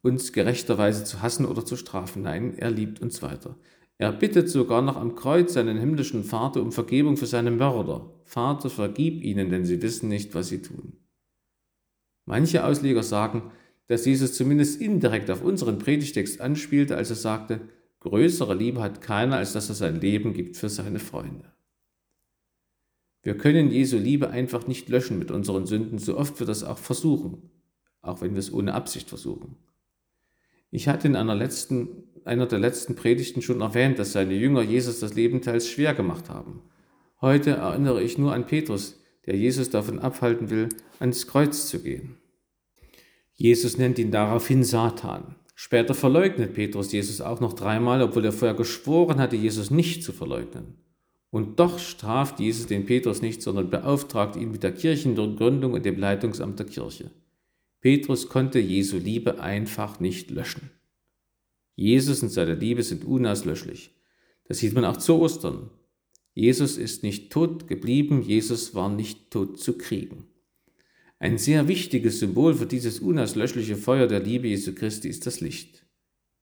uns 0.00 0.32
gerechterweise 0.32 1.04
zu 1.04 1.20
hassen 1.20 1.44
oder 1.44 1.64
zu 1.66 1.76
strafen. 1.76 2.22
Nein, 2.22 2.56
er 2.56 2.70
liebt 2.70 3.02
uns 3.02 3.20
weiter. 3.20 3.56
Er 3.98 4.12
bittet 4.12 4.48
sogar 4.48 4.80
noch 4.80 4.96
am 4.96 5.14
Kreuz 5.14 5.52
seinen 5.52 5.76
himmlischen 5.76 6.24
Vater 6.24 6.62
um 6.62 6.72
Vergebung 6.72 7.18
für 7.18 7.26
seine 7.26 7.50
Mörder. 7.50 8.14
Vater, 8.24 8.70
vergib 8.70 9.22
ihnen, 9.22 9.50
denn 9.50 9.66
sie 9.66 9.82
wissen 9.82 10.08
nicht, 10.08 10.34
was 10.34 10.48
sie 10.48 10.62
tun. 10.62 10.94
Manche 12.24 12.64
Ausleger 12.64 13.02
sagen, 13.02 13.50
dass 13.88 14.06
Jesus 14.06 14.34
zumindest 14.34 14.80
indirekt 14.80 15.30
auf 15.30 15.42
unseren 15.42 15.78
Predigtext 15.78 16.40
anspielte, 16.40 16.96
als 16.96 17.10
er 17.10 17.16
sagte, 17.16 17.60
größere 18.00 18.54
Liebe 18.54 18.80
hat 18.80 19.00
keiner, 19.00 19.36
als 19.36 19.52
dass 19.52 19.68
er 19.68 19.74
sein 19.74 20.00
Leben 20.00 20.32
gibt 20.32 20.56
für 20.56 20.68
seine 20.68 21.00
Freunde. 21.00 21.52
Wir 23.22 23.36
können 23.36 23.70
Jesu 23.70 23.98
Liebe 23.98 24.30
einfach 24.30 24.66
nicht 24.66 24.88
löschen 24.88 25.18
mit 25.18 25.30
unseren 25.30 25.66
Sünden, 25.66 25.98
so 25.98 26.16
oft 26.16 26.38
wir 26.38 26.46
das 26.46 26.62
auch 26.62 26.78
versuchen 26.78 27.50
auch 28.02 28.20
wenn 28.20 28.32
wir 28.32 28.40
es 28.40 28.52
ohne 28.52 28.74
Absicht 28.74 29.08
versuchen. 29.08 29.56
Ich 30.70 30.88
hatte 30.88 31.08
in 31.08 31.16
einer, 31.16 31.34
letzten, 31.34 32.04
einer 32.24 32.46
der 32.46 32.58
letzten 32.58 32.94
Predigten 32.94 33.42
schon 33.42 33.60
erwähnt, 33.60 33.98
dass 33.98 34.12
seine 34.12 34.34
Jünger 34.34 34.62
Jesus 34.62 35.00
das 35.00 35.14
Leben 35.14 35.40
teils 35.40 35.68
schwer 35.68 35.94
gemacht 35.94 36.28
haben. 36.28 36.62
Heute 37.20 37.50
erinnere 37.52 38.02
ich 38.02 38.18
nur 38.18 38.32
an 38.32 38.46
Petrus, 38.46 39.00
der 39.26 39.36
Jesus 39.36 39.70
davon 39.70 39.98
abhalten 39.98 40.50
will, 40.50 40.68
ans 41.00 41.26
Kreuz 41.26 41.68
zu 41.68 41.80
gehen. 41.80 42.16
Jesus 43.40 43.78
nennt 43.78 44.00
ihn 44.00 44.10
daraufhin 44.10 44.64
Satan. 44.64 45.36
Später 45.54 45.94
verleugnet 45.94 46.54
Petrus 46.54 46.90
Jesus 46.90 47.20
auch 47.20 47.40
noch 47.40 47.52
dreimal, 47.52 48.02
obwohl 48.02 48.24
er 48.24 48.32
vorher 48.32 48.56
geschworen 48.56 49.20
hatte, 49.20 49.36
Jesus 49.36 49.70
nicht 49.70 50.02
zu 50.02 50.12
verleugnen. 50.12 50.74
Und 51.30 51.60
doch 51.60 51.78
straft 51.78 52.40
Jesus 52.40 52.66
den 52.66 52.84
Petrus 52.84 53.22
nicht, 53.22 53.40
sondern 53.40 53.70
beauftragt 53.70 54.34
ihn 54.34 54.50
mit 54.50 54.64
der 54.64 54.72
Kirchengründung 54.72 55.72
und 55.72 55.84
dem 55.84 55.98
Leitungsamt 55.98 56.58
der 56.58 56.66
Kirche. 56.66 57.12
Petrus 57.80 58.28
konnte 58.28 58.58
Jesu 58.58 58.96
Liebe 58.96 59.40
einfach 59.40 60.00
nicht 60.00 60.32
löschen. 60.32 60.70
Jesus 61.76 62.24
und 62.24 62.30
seine 62.30 62.56
Liebe 62.56 62.82
sind 62.82 63.04
unauslöschlich. 63.04 63.92
Das 64.46 64.58
sieht 64.58 64.74
man 64.74 64.84
auch 64.84 64.96
zu 64.96 65.20
Ostern. 65.20 65.70
Jesus 66.34 66.76
ist 66.76 67.04
nicht 67.04 67.30
tot 67.30 67.68
geblieben, 67.68 68.20
Jesus 68.20 68.74
war 68.74 68.88
nicht 68.88 69.30
tot 69.30 69.60
zu 69.60 69.78
kriegen. 69.78 70.26
Ein 71.20 71.38
sehr 71.38 71.66
wichtiges 71.66 72.20
Symbol 72.20 72.54
für 72.54 72.66
dieses 72.66 73.00
unauslöschliche 73.00 73.76
Feuer 73.76 74.06
der 74.06 74.20
Liebe 74.20 74.46
Jesu 74.46 74.72
Christi 74.72 75.08
ist 75.08 75.26
das 75.26 75.40
Licht. 75.40 75.84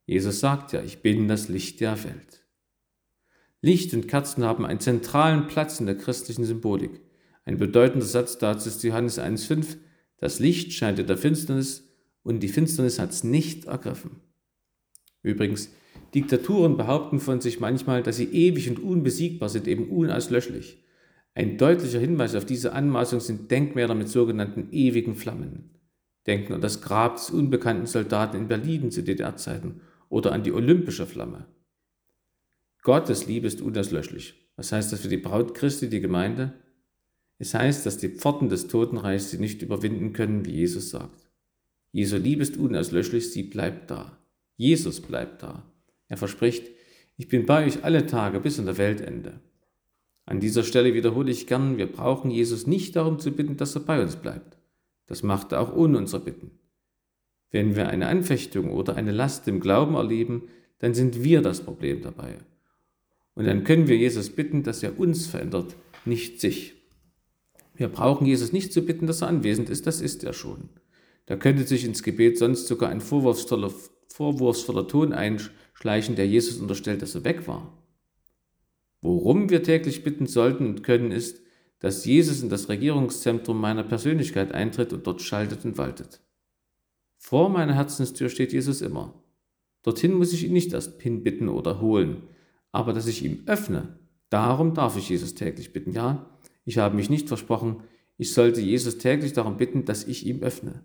Jesus 0.04 0.40
sagt 0.40 0.72
ja, 0.72 0.82
ich 0.82 1.00
bin 1.00 1.28
das 1.28 1.48
Licht 1.48 1.80
der 1.80 2.02
Welt. 2.04 2.46
Licht 3.62 3.94
und 3.94 4.06
Kerzen 4.06 4.44
haben 4.44 4.66
einen 4.66 4.80
zentralen 4.80 5.46
Platz 5.46 5.80
in 5.80 5.86
der 5.86 5.96
christlichen 5.96 6.44
Symbolik. 6.44 7.00
Ein 7.44 7.56
bedeutender 7.56 8.04
Satz 8.04 8.36
dazu 8.38 8.68
ist 8.68 8.82
Johannes 8.82 9.18
1,5, 9.18 9.78
das 10.18 10.40
Licht 10.40 10.72
scheint 10.72 10.98
in 10.98 11.06
der 11.06 11.16
Finsternis 11.16 11.88
und 12.22 12.40
die 12.40 12.48
Finsternis 12.48 12.98
hat 12.98 13.10
es 13.10 13.24
nicht 13.24 13.64
ergriffen. 13.64 14.20
Übrigens, 15.22 15.70
Diktaturen 16.14 16.76
behaupten 16.76 17.18
von 17.18 17.40
sich 17.40 17.60
manchmal, 17.60 18.02
dass 18.02 18.16
sie 18.16 18.26
ewig 18.32 18.68
und 18.68 18.78
unbesiegbar 18.78 19.48
sind, 19.48 19.66
eben 19.66 19.88
unauslöschlich. 19.88 20.82
Ein 21.36 21.58
deutlicher 21.58 21.98
Hinweis 21.98 22.34
auf 22.34 22.46
diese 22.46 22.72
Anmaßung 22.72 23.20
sind 23.20 23.50
Denkmäler 23.50 23.94
mit 23.94 24.08
sogenannten 24.08 24.68
ewigen 24.72 25.14
Flammen. 25.14 25.68
Denken 26.26 26.54
an 26.54 26.62
das 26.62 26.80
Grab 26.80 27.16
des 27.16 27.28
unbekannten 27.28 27.84
Soldaten 27.84 28.38
in 28.38 28.48
Berlin 28.48 28.90
zu 28.90 29.02
DDR-Zeiten 29.02 29.82
oder 30.08 30.32
an 30.32 30.44
die 30.44 30.52
olympische 30.52 31.04
Flamme. 31.04 31.46
Gottes 32.82 33.26
Liebe 33.26 33.46
ist 33.46 33.60
unauslöschlich. 33.60 34.50
Was 34.56 34.72
heißt 34.72 34.90
das 34.94 35.00
für 35.00 35.08
die 35.08 35.18
Braut 35.18 35.52
Christi, 35.52 35.90
die 35.90 36.00
Gemeinde? 36.00 36.54
Es 37.38 37.52
heißt, 37.52 37.84
dass 37.84 37.98
die 37.98 38.08
Pforten 38.08 38.48
des 38.48 38.66
Totenreichs 38.68 39.30
sie 39.30 39.38
nicht 39.38 39.60
überwinden 39.60 40.14
können, 40.14 40.46
wie 40.46 40.52
Jesus 40.52 40.88
sagt. 40.88 41.28
Jesu 41.92 42.16
Liebe 42.16 42.40
ist 42.40 42.56
unauslöschlich, 42.56 43.30
sie 43.30 43.42
bleibt 43.42 43.90
da. 43.90 44.16
Jesus 44.56 45.02
bleibt 45.02 45.42
da. 45.42 45.70
Er 46.08 46.16
verspricht, 46.16 46.70
ich 47.18 47.28
bin 47.28 47.44
bei 47.44 47.66
euch 47.66 47.84
alle 47.84 48.06
Tage 48.06 48.40
bis 48.40 48.58
an 48.58 48.64
der 48.64 48.78
Weltende. 48.78 49.40
An 50.26 50.40
dieser 50.40 50.64
Stelle 50.64 50.92
wiederhole 50.92 51.30
ich 51.30 51.46
gern, 51.46 51.78
wir 51.78 51.86
brauchen 51.86 52.30
Jesus 52.32 52.66
nicht 52.66 52.96
darum 52.96 53.20
zu 53.20 53.30
bitten, 53.30 53.56
dass 53.56 53.76
er 53.76 53.82
bei 53.82 54.02
uns 54.02 54.16
bleibt. 54.16 54.58
Das 55.06 55.22
macht 55.22 55.52
er 55.52 55.60
auch 55.60 55.74
ohne 55.74 55.98
unser 55.98 56.18
Bitten. 56.18 56.50
Wenn 57.52 57.76
wir 57.76 57.88
eine 57.88 58.08
Anfechtung 58.08 58.72
oder 58.72 58.96
eine 58.96 59.12
Last 59.12 59.46
im 59.46 59.60
Glauben 59.60 59.94
erleben, 59.94 60.48
dann 60.80 60.94
sind 60.94 61.22
wir 61.22 61.42
das 61.42 61.60
Problem 61.60 62.02
dabei. 62.02 62.38
Und 63.34 63.46
dann 63.46 63.62
können 63.62 63.86
wir 63.86 63.96
Jesus 63.96 64.30
bitten, 64.30 64.64
dass 64.64 64.82
er 64.82 64.98
uns 64.98 65.26
verändert, 65.26 65.76
nicht 66.04 66.40
sich. 66.40 66.74
Wir 67.74 67.88
brauchen 67.88 68.26
Jesus 68.26 68.52
nicht 68.52 68.72
zu 68.72 68.82
bitten, 68.82 69.06
dass 69.06 69.22
er 69.22 69.28
anwesend 69.28 69.70
ist, 69.70 69.86
das 69.86 70.00
ist 70.00 70.24
er 70.24 70.32
schon. 70.32 70.70
Da 71.26 71.36
könnte 71.36 71.64
sich 71.64 71.84
ins 71.84 72.02
Gebet 72.02 72.38
sonst 72.38 72.66
sogar 72.66 72.88
ein 72.88 73.00
vorwurfsvoller, 73.00 73.72
vorwurfsvoller 74.08 74.88
Ton 74.88 75.12
einschleichen, 75.12 76.16
der 76.16 76.26
Jesus 76.26 76.58
unterstellt, 76.58 77.02
dass 77.02 77.14
er 77.14 77.24
weg 77.24 77.46
war. 77.46 77.72
Worum 79.00 79.50
wir 79.50 79.62
täglich 79.62 80.04
bitten 80.04 80.26
sollten 80.26 80.66
und 80.66 80.82
können, 80.82 81.12
ist, 81.12 81.40
dass 81.78 82.04
Jesus 82.04 82.42
in 82.42 82.48
das 82.48 82.68
Regierungszentrum 82.68 83.60
meiner 83.60 83.84
Persönlichkeit 83.84 84.52
eintritt 84.52 84.92
und 84.92 85.06
dort 85.06 85.22
schaltet 85.22 85.64
und 85.64 85.78
waltet. 85.78 86.20
Vor 87.16 87.48
meiner 87.48 87.74
Herzenstür 87.74 88.28
steht 88.28 88.52
Jesus 88.52 88.80
immer. 88.80 89.14
Dorthin 89.82 90.14
muss 90.14 90.32
ich 90.32 90.44
ihn 90.44 90.52
nicht 90.52 90.72
erst 90.72 91.00
hinbitten 91.00 91.48
oder 91.48 91.80
holen, 91.80 92.22
aber 92.72 92.92
dass 92.92 93.06
ich 93.06 93.24
ihm 93.24 93.42
öffne, 93.46 93.98
darum 94.30 94.74
darf 94.74 94.96
ich 94.96 95.08
Jesus 95.08 95.34
täglich 95.34 95.72
bitten. 95.72 95.92
Ja, 95.92 96.38
ich 96.64 96.78
habe 96.78 96.96
mich 96.96 97.10
nicht 97.10 97.28
versprochen, 97.28 97.82
ich 98.18 98.32
sollte 98.32 98.60
Jesus 98.60 98.98
täglich 98.98 99.32
darum 99.32 99.56
bitten, 99.56 99.84
dass 99.84 100.04
ich 100.04 100.26
ihm 100.26 100.42
öffne. 100.42 100.82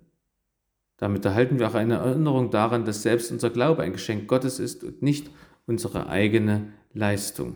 Damit 0.98 1.26
erhalten 1.26 1.58
wir 1.58 1.68
auch 1.68 1.74
eine 1.74 1.96
Erinnerung 1.96 2.52
daran, 2.52 2.86
dass 2.86 3.02
selbst 3.02 3.32
unser 3.32 3.50
Glaube 3.50 3.82
ein 3.82 3.94
Geschenk 3.94 4.28
Gottes 4.28 4.60
ist 4.60 4.84
und 4.84 5.02
nicht 5.02 5.32
unsere 5.66 6.08
eigene 6.08 6.74
Leistung. 6.94 7.56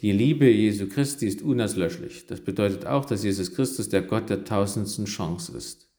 Die 0.00 0.12
Liebe 0.12 0.48
Jesu 0.50 0.88
Christi 0.88 1.26
ist 1.26 1.40
unauslöschlich. 1.40 2.26
Das 2.26 2.42
bedeutet 2.42 2.84
auch, 2.84 3.06
dass 3.06 3.24
Jesus 3.24 3.54
Christus 3.54 3.88
der 3.88 4.02
Gott 4.02 4.28
der 4.28 4.44
tausendsten 4.44 5.06
Chance 5.06 5.56
ist. 5.56 5.90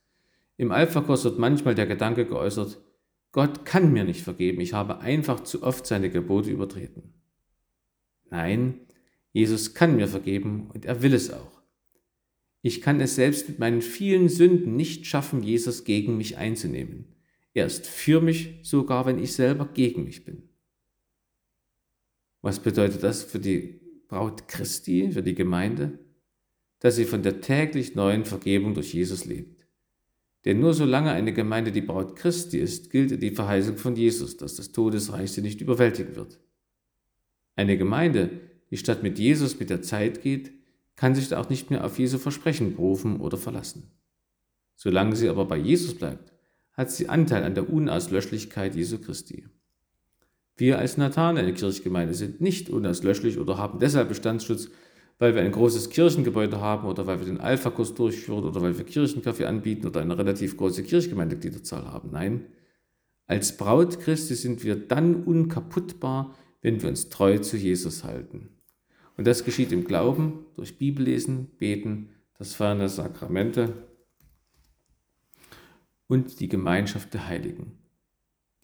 Im 0.56 0.72
Alpha-Kurs 0.72 1.24
wird 1.24 1.40
manchmal 1.40 1.74
der 1.76 1.88
Gedanke 1.88 2.26
geäußert, 2.26 2.80
Gott 3.32 3.66
kann 3.66 3.92
mir 3.94 4.04
nicht 4.04 4.22
vergeben, 4.22 4.62
ich 4.62 4.74
habe 4.74 5.00
einfach 5.00 5.42
zu 5.42 5.64
oft 5.64 5.86
seine 5.86 6.10
Gebote 6.10 6.50
übertreten. 6.50 7.14
Nein, 8.30 8.82
Jesus 9.34 9.74
kann 9.74 9.96
mir 9.96 10.08
vergeben 10.08 10.70
und 10.74 10.86
er 10.86 11.02
will 11.02 11.14
es 11.14 11.32
auch. 11.32 11.62
Ich 12.62 12.82
kann 12.82 13.00
es 13.02 13.16
selbst 13.16 13.48
mit 13.50 13.60
meinen 13.60 13.82
vielen 13.82 14.30
Sünden 14.30 14.76
nicht 14.76 15.06
schaffen, 15.06 15.44
Jesus 15.44 15.84
gegen 15.84 16.18
mich 16.18 16.38
einzunehmen. 16.38 17.16
Er 17.54 17.66
ist 17.66 17.86
für 17.86 18.22
mich, 18.22 18.60
sogar 18.64 19.06
wenn 19.06 19.20
ich 19.20 19.34
selber 19.34 19.68
gegen 19.74 20.04
mich 20.04 20.26
bin. 20.26 20.50
Was 22.42 22.60
bedeutet 22.60 23.04
das 23.04 23.24
für 23.24 23.40
die 23.40 23.87
Braut 24.08 24.48
Christi, 24.48 25.12
für 25.12 25.24
die 25.24 25.36
Gemeinde? 25.36 26.00
Dass 26.80 26.96
sie 26.96 27.06
von 27.06 27.24
der 27.24 27.42
täglich 27.42 27.96
neuen 27.96 28.26
Vergebung 28.26 28.74
durch 28.74 28.94
Jesus 28.94 29.26
lebt. 29.26 29.66
Denn 30.46 30.60
nur 30.60 30.74
solange 30.74 31.12
eine 31.12 31.34
Gemeinde 31.34 31.72
die 31.72 31.82
Braut 31.82 32.16
Christi 32.16 32.58
ist, 32.58 32.90
gilt 32.90 33.22
die 33.22 33.32
Verheißung 33.32 33.78
von 33.78 33.96
Jesus, 33.96 34.38
dass 34.38 34.56
das 34.56 34.72
Todesreich 34.72 35.32
sie 35.32 35.42
nicht 35.42 35.60
überwältigen 35.60 36.16
wird. 36.16 36.40
Eine 37.56 37.78
Gemeinde, 37.78 38.30
die 38.70 38.78
statt 38.78 39.04
mit 39.04 39.20
Jesus 39.20 39.60
mit 39.60 39.70
der 39.70 39.82
Zeit 39.82 40.22
geht, 40.22 40.52
kann 40.96 41.16
sich 41.16 41.34
auch 41.36 41.50
nicht 41.50 41.70
mehr 41.70 41.84
auf 41.84 42.00
Jesu 42.00 42.18
Versprechen 42.18 42.76
berufen 42.76 43.20
oder 43.20 43.38
verlassen. 43.38 43.92
Solange 44.76 45.16
sie 45.16 45.28
aber 45.28 45.46
bei 45.46 45.58
Jesus 45.58 45.96
bleibt, 45.96 46.32
hat 46.74 46.92
sie 46.92 47.10
Anteil 47.10 47.44
an 47.44 47.56
der 47.56 47.70
Unauslöschlichkeit 47.70 48.76
Jesu 48.76 49.00
Christi. 49.00 49.48
Wir 50.58 50.80
als 50.80 50.98
Nathan, 50.98 51.38
eine 51.38 51.54
Kirchgemeinde, 51.54 52.16
sind 52.16 52.42
nicht 52.42 52.70
unauslöschlich 52.70 53.38
oder 53.38 53.58
haben 53.58 53.80
deshalb 53.80 54.10
Bestandsschutz, 54.10 54.70
weil 55.20 55.36
wir 55.36 55.44
ein 55.44 55.52
großes 55.52 55.92
Kirchengebäude 55.92 56.60
haben 56.60 56.88
oder 56.88 57.06
weil 57.06 57.20
wir 57.20 57.26
den 57.26 57.40
Alpha-Kurs 57.40 57.94
durchführen 57.94 58.44
oder 58.44 58.62
weil 58.62 58.78
wir 58.78 58.86
Kirchenkaffee 58.86 59.46
anbieten 59.46 59.88
oder 59.88 60.02
eine 60.02 60.18
relativ 60.18 60.58
große 60.58 60.84
Kirchgemeindegliederzahl 60.84 61.86
haben. 61.86 62.10
Nein, 62.12 62.46
als 63.28 63.56
Braut 63.56 64.00
Christi 64.00 64.36
sind 64.36 64.64
wir 64.64 64.76
dann 64.76 65.24
unkaputtbar, 65.24 66.36
wenn 66.62 66.82
wir 66.82 66.90
uns 66.90 67.10
treu 67.10 67.38
zu 67.38 67.58
Jesus 67.58 68.04
halten. 68.04 68.50
Und 69.16 69.28
das 69.28 69.44
geschieht 69.44 69.72
im 69.72 69.84
Glauben, 69.84 70.46
durch 70.56 70.78
Bibellesen, 70.78 71.48
Beten, 71.58 72.10
das 72.38 72.54
Feiern 72.54 72.80
der 72.80 72.90
Sakramente 72.90 73.74
und 76.08 76.40
die 76.40 76.48
Gemeinschaft 76.48 77.14
der 77.14 77.28
Heiligen. 77.28 77.78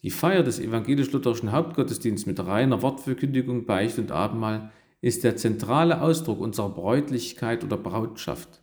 Die 0.04 0.10
Feier 0.10 0.42
des 0.42 0.60
evangelisch-lutherischen 0.60 1.50
Hauptgottesdienstes 1.50 2.26
mit 2.26 2.38
reiner 2.38 2.82
Wortverkündigung, 2.82 3.64
Beicht 3.64 3.98
und 3.98 4.12
Abendmahl 4.12 4.70
ist 5.00 5.24
der 5.24 5.36
zentrale 5.36 6.02
Ausdruck 6.02 6.40
unserer 6.40 6.68
Bräutlichkeit 6.68 7.64
oder 7.64 7.78
Brautschaft. 7.78 8.62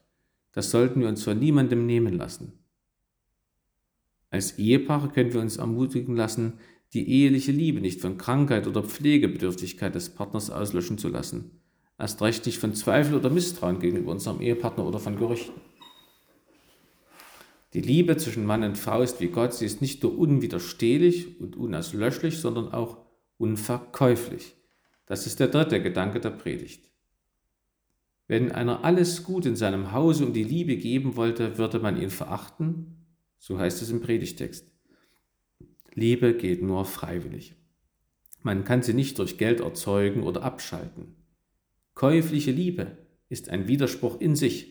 Das 0.52 0.70
sollten 0.70 1.02
wir 1.02 1.08
uns 1.08 1.24
von 1.24 1.40
niemandem 1.40 1.88
nehmen 1.88 2.14
lassen. 2.14 2.54
Als 4.30 4.60
Ehepaare 4.60 5.10
können 5.10 5.34
wir 5.34 5.42
uns 5.42 5.58
ermutigen 5.58 6.16
lassen, 6.16 6.60
die 6.94 7.10
eheliche 7.10 7.52
Liebe 7.52 7.82
nicht 7.82 8.02
von 8.02 8.20
Krankheit 8.20 8.68
oder 8.68 8.84
Pflegebedürftigkeit 8.84 9.96
des 9.96 10.10
Partners 10.10 10.52
auslöschen 10.52 11.00
zu 11.00 11.08
lassen, 11.08 11.60
erst 11.98 12.22
recht 12.22 12.46
nicht 12.46 12.60
von 12.60 12.76
Zweifel 12.76 13.16
oder 13.16 13.32
Misstrauen 13.32 13.80
gegenüber 13.80 14.12
unserem 14.12 14.42
Ehepartner 14.42 14.86
oder 14.86 15.00
von 15.00 15.18
Gerüchten. 15.18 15.60
Die 17.74 17.82
Liebe 17.82 18.18
zwischen 18.18 18.46
Mann 18.46 18.64
und 18.64 18.78
Frau 18.78 19.02
ist 19.02 19.22
wie 19.22 19.30
Gott, 19.30 19.54
sie 19.54 19.66
ist 19.66 19.82
nicht 19.82 20.04
nur 20.04 20.18
unwiderstehlich 20.18 21.40
und 21.40 21.56
unauslöschlich, 21.56 22.40
sondern 22.40 22.74
auch 22.74 22.98
unverkäuflich. 23.38 24.56
Das 25.06 25.26
ist 25.26 25.40
der 25.40 25.48
dritte 25.48 25.82
Gedanke 25.82 26.20
der 26.20 26.32
Predigt. 26.32 26.90
Wenn 28.28 28.52
einer 28.52 28.84
alles 28.84 29.24
gut 29.24 29.46
in 29.46 29.56
seinem 29.56 29.92
Hause 29.92 30.26
um 30.26 30.34
die 30.34 30.44
Liebe 30.44 30.78
geben 30.78 31.16
wollte, 31.16 31.58
würde 31.58 31.80
man 31.80 32.02
ihn 32.02 32.10
verachten, 32.10 33.06
so 33.38 33.58
heißt 33.58 33.82
es 33.82 33.90
im 33.90 34.02
Predigtext. 34.02 34.72
Liebe 35.94 36.34
geht 36.34 36.62
nur 36.62 36.86
freiwillig. 36.86 37.56
Man 38.44 38.64
kann 38.64 38.82
sie 38.82 38.94
nicht 38.94 39.20
durch 39.20 39.38
Geld 39.38 39.60
erzeugen 39.60 40.24
oder 40.24 40.44
abschalten. 40.44 41.16
Käufliche 41.94 42.52
Liebe 42.52 42.98
ist 43.30 43.50
ein 43.50 43.68
Widerspruch 43.68 44.20
in 44.20 44.36
sich 44.36 44.71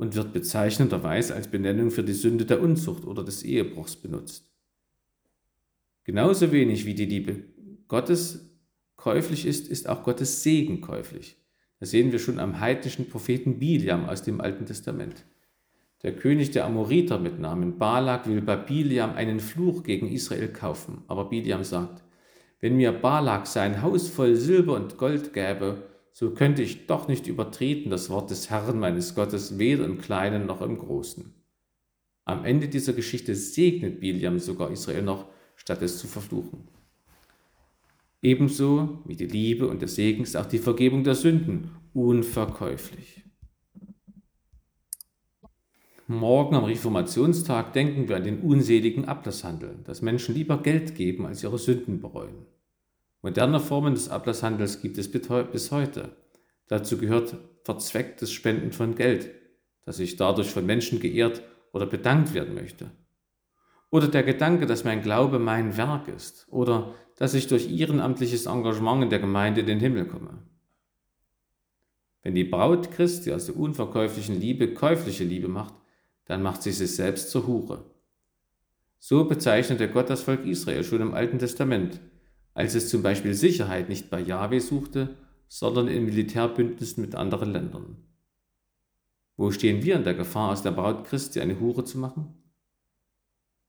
und 0.00 0.16
wird 0.16 0.32
bezeichnenderweise 0.32 1.34
als 1.34 1.48
Benennung 1.48 1.90
für 1.90 2.02
die 2.02 2.14
Sünde 2.14 2.46
der 2.46 2.62
Unzucht 2.62 3.04
oder 3.04 3.22
des 3.22 3.42
Ehebruchs 3.42 3.96
benutzt. 3.96 4.50
Genauso 6.04 6.52
wenig 6.52 6.86
wie 6.86 6.94
die 6.94 7.04
Liebe 7.04 7.44
Gottes 7.86 8.50
käuflich 8.96 9.44
ist, 9.44 9.68
ist 9.68 9.90
auch 9.90 10.02
Gottes 10.02 10.42
Segen 10.42 10.80
käuflich. 10.80 11.36
Das 11.80 11.90
sehen 11.90 12.12
wir 12.12 12.18
schon 12.18 12.40
am 12.40 12.60
heidnischen 12.60 13.10
Propheten 13.10 13.58
Biliam 13.58 14.08
aus 14.08 14.22
dem 14.22 14.40
Alten 14.40 14.64
Testament. 14.64 15.26
Der 16.02 16.16
König 16.16 16.50
der 16.50 16.64
Amoriter 16.64 17.18
mit 17.18 17.38
Namen 17.38 17.76
Balak 17.76 18.26
will 18.26 18.40
bei 18.40 18.56
Biliam 18.56 19.12
einen 19.16 19.38
Fluch 19.38 19.82
gegen 19.82 20.08
Israel 20.08 20.48
kaufen. 20.48 21.04
Aber 21.08 21.28
Biliam 21.28 21.62
sagt, 21.62 22.02
wenn 22.60 22.76
mir 22.76 22.92
Balak 22.92 23.46
sein 23.46 23.82
Haus 23.82 24.08
voll 24.08 24.34
Silber 24.34 24.76
und 24.76 24.96
Gold 24.96 25.34
gäbe, 25.34 25.89
so 26.12 26.30
könnte 26.30 26.62
ich 26.62 26.86
doch 26.86 27.08
nicht 27.08 27.26
übertreten 27.26 27.90
das 27.90 28.10
Wort 28.10 28.30
des 28.30 28.50
Herrn 28.50 28.78
meines 28.78 29.14
Gottes, 29.14 29.58
weder 29.58 29.84
im 29.84 29.98
Kleinen 29.98 30.46
noch 30.46 30.60
im 30.60 30.78
Großen. 30.78 31.32
Am 32.24 32.44
Ende 32.44 32.68
dieser 32.68 32.92
Geschichte 32.92 33.34
segnet 33.34 34.00
Biliam 34.00 34.38
sogar 34.38 34.70
Israel 34.70 35.02
noch, 35.02 35.26
statt 35.56 35.82
es 35.82 35.98
zu 35.98 36.06
verfluchen. 36.06 36.68
Ebenso 38.22 38.98
wie 39.06 39.16
die 39.16 39.26
Liebe 39.26 39.66
und 39.66 39.80
der 39.80 39.88
Segen 39.88 40.22
ist 40.24 40.36
auch 40.36 40.46
die 40.46 40.58
Vergebung 40.58 41.04
der 41.04 41.14
Sünden 41.14 41.70
unverkäuflich. 41.94 43.24
Morgen 46.06 46.56
am 46.56 46.64
Reformationstag 46.64 47.72
denken 47.72 48.08
wir 48.08 48.16
an 48.16 48.24
den 48.24 48.40
unseligen 48.40 49.04
Ablasshandel, 49.04 49.78
dass 49.84 50.02
Menschen 50.02 50.34
lieber 50.34 50.60
Geld 50.60 50.96
geben, 50.96 51.24
als 51.24 51.42
ihre 51.44 51.58
Sünden 51.58 52.00
bereuen. 52.00 52.46
Moderne 53.22 53.60
Formen 53.60 53.94
des 53.94 54.08
Ablasshandels 54.08 54.80
gibt 54.80 54.96
es 54.98 55.10
bis 55.10 55.70
heute. 55.70 56.16
Dazu 56.68 56.96
gehört 56.98 57.36
verzwecktes 57.64 58.32
Spenden 58.32 58.72
von 58.72 58.94
Geld, 58.94 59.30
das 59.84 59.98
sich 59.98 60.16
dadurch 60.16 60.50
von 60.50 60.64
Menschen 60.64 61.00
geehrt 61.00 61.42
oder 61.72 61.86
bedankt 61.86 62.32
werden 62.32 62.54
möchte. 62.54 62.90
Oder 63.90 64.08
der 64.08 64.22
Gedanke, 64.22 64.66
dass 64.66 64.84
mein 64.84 65.02
Glaube 65.02 65.38
mein 65.38 65.76
Werk 65.76 66.08
ist. 66.08 66.46
Oder 66.50 66.94
dass 67.16 67.34
ich 67.34 67.48
durch 67.48 67.70
ehrenamtliches 67.70 68.46
Engagement 68.46 69.04
in 69.04 69.10
der 69.10 69.18
Gemeinde 69.18 69.60
in 69.60 69.66
den 69.66 69.80
Himmel 69.80 70.06
komme. 70.06 70.38
Wenn 72.22 72.34
die 72.34 72.44
Braut 72.44 72.90
Christi 72.92 73.32
aus 73.32 73.46
der 73.46 73.56
unverkäuflichen 73.56 74.40
Liebe 74.40 74.72
käufliche 74.72 75.24
Liebe 75.24 75.48
macht, 75.48 75.74
dann 76.26 76.42
macht 76.42 76.62
sie 76.62 76.72
sich 76.72 76.94
selbst 76.94 77.30
zur 77.30 77.46
Hure. 77.46 77.84
So 78.98 79.24
bezeichnete 79.24 79.90
Gott 79.90 80.08
das 80.08 80.22
Volk 80.22 80.46
Israel 80.46 80.84
schon 80.84 81.00
im 81.00 81.14
Alten 81.14 81.38
Testament, 81.38 82.00
als 82.60 82.74
es 82.74 82.90
zum 82.90 83.02
Beispiel 83.02 83.32
Sicherheit 83.32 83.88
nicht 83.88 84.10
bei 84.10 84.20
Jahwe 84.20 84.60
suchte, 84.60 85.16
sondern 85.48 85.88
in 85.88 86.04
Militärbündnissen 86.04 87.02
mit 87.02 87.14
anderen 87.14 87.52
Ländern. 87.52 87.96
Wo 89.38 89.50
stehen 89.50 89.82
wir 89.82 89.96
in 89.96 90.04
der 90.04 90.12
Gefahr, 90.12 90.52
aus 90.52 90.62
der 90.62 90.72
Braut 90.72 91.06
Christi 91.06 91.40
eine 91.40 91.58
Hure 91.58 91.84
zu 91.84 91.96
machen? 91.96 92.34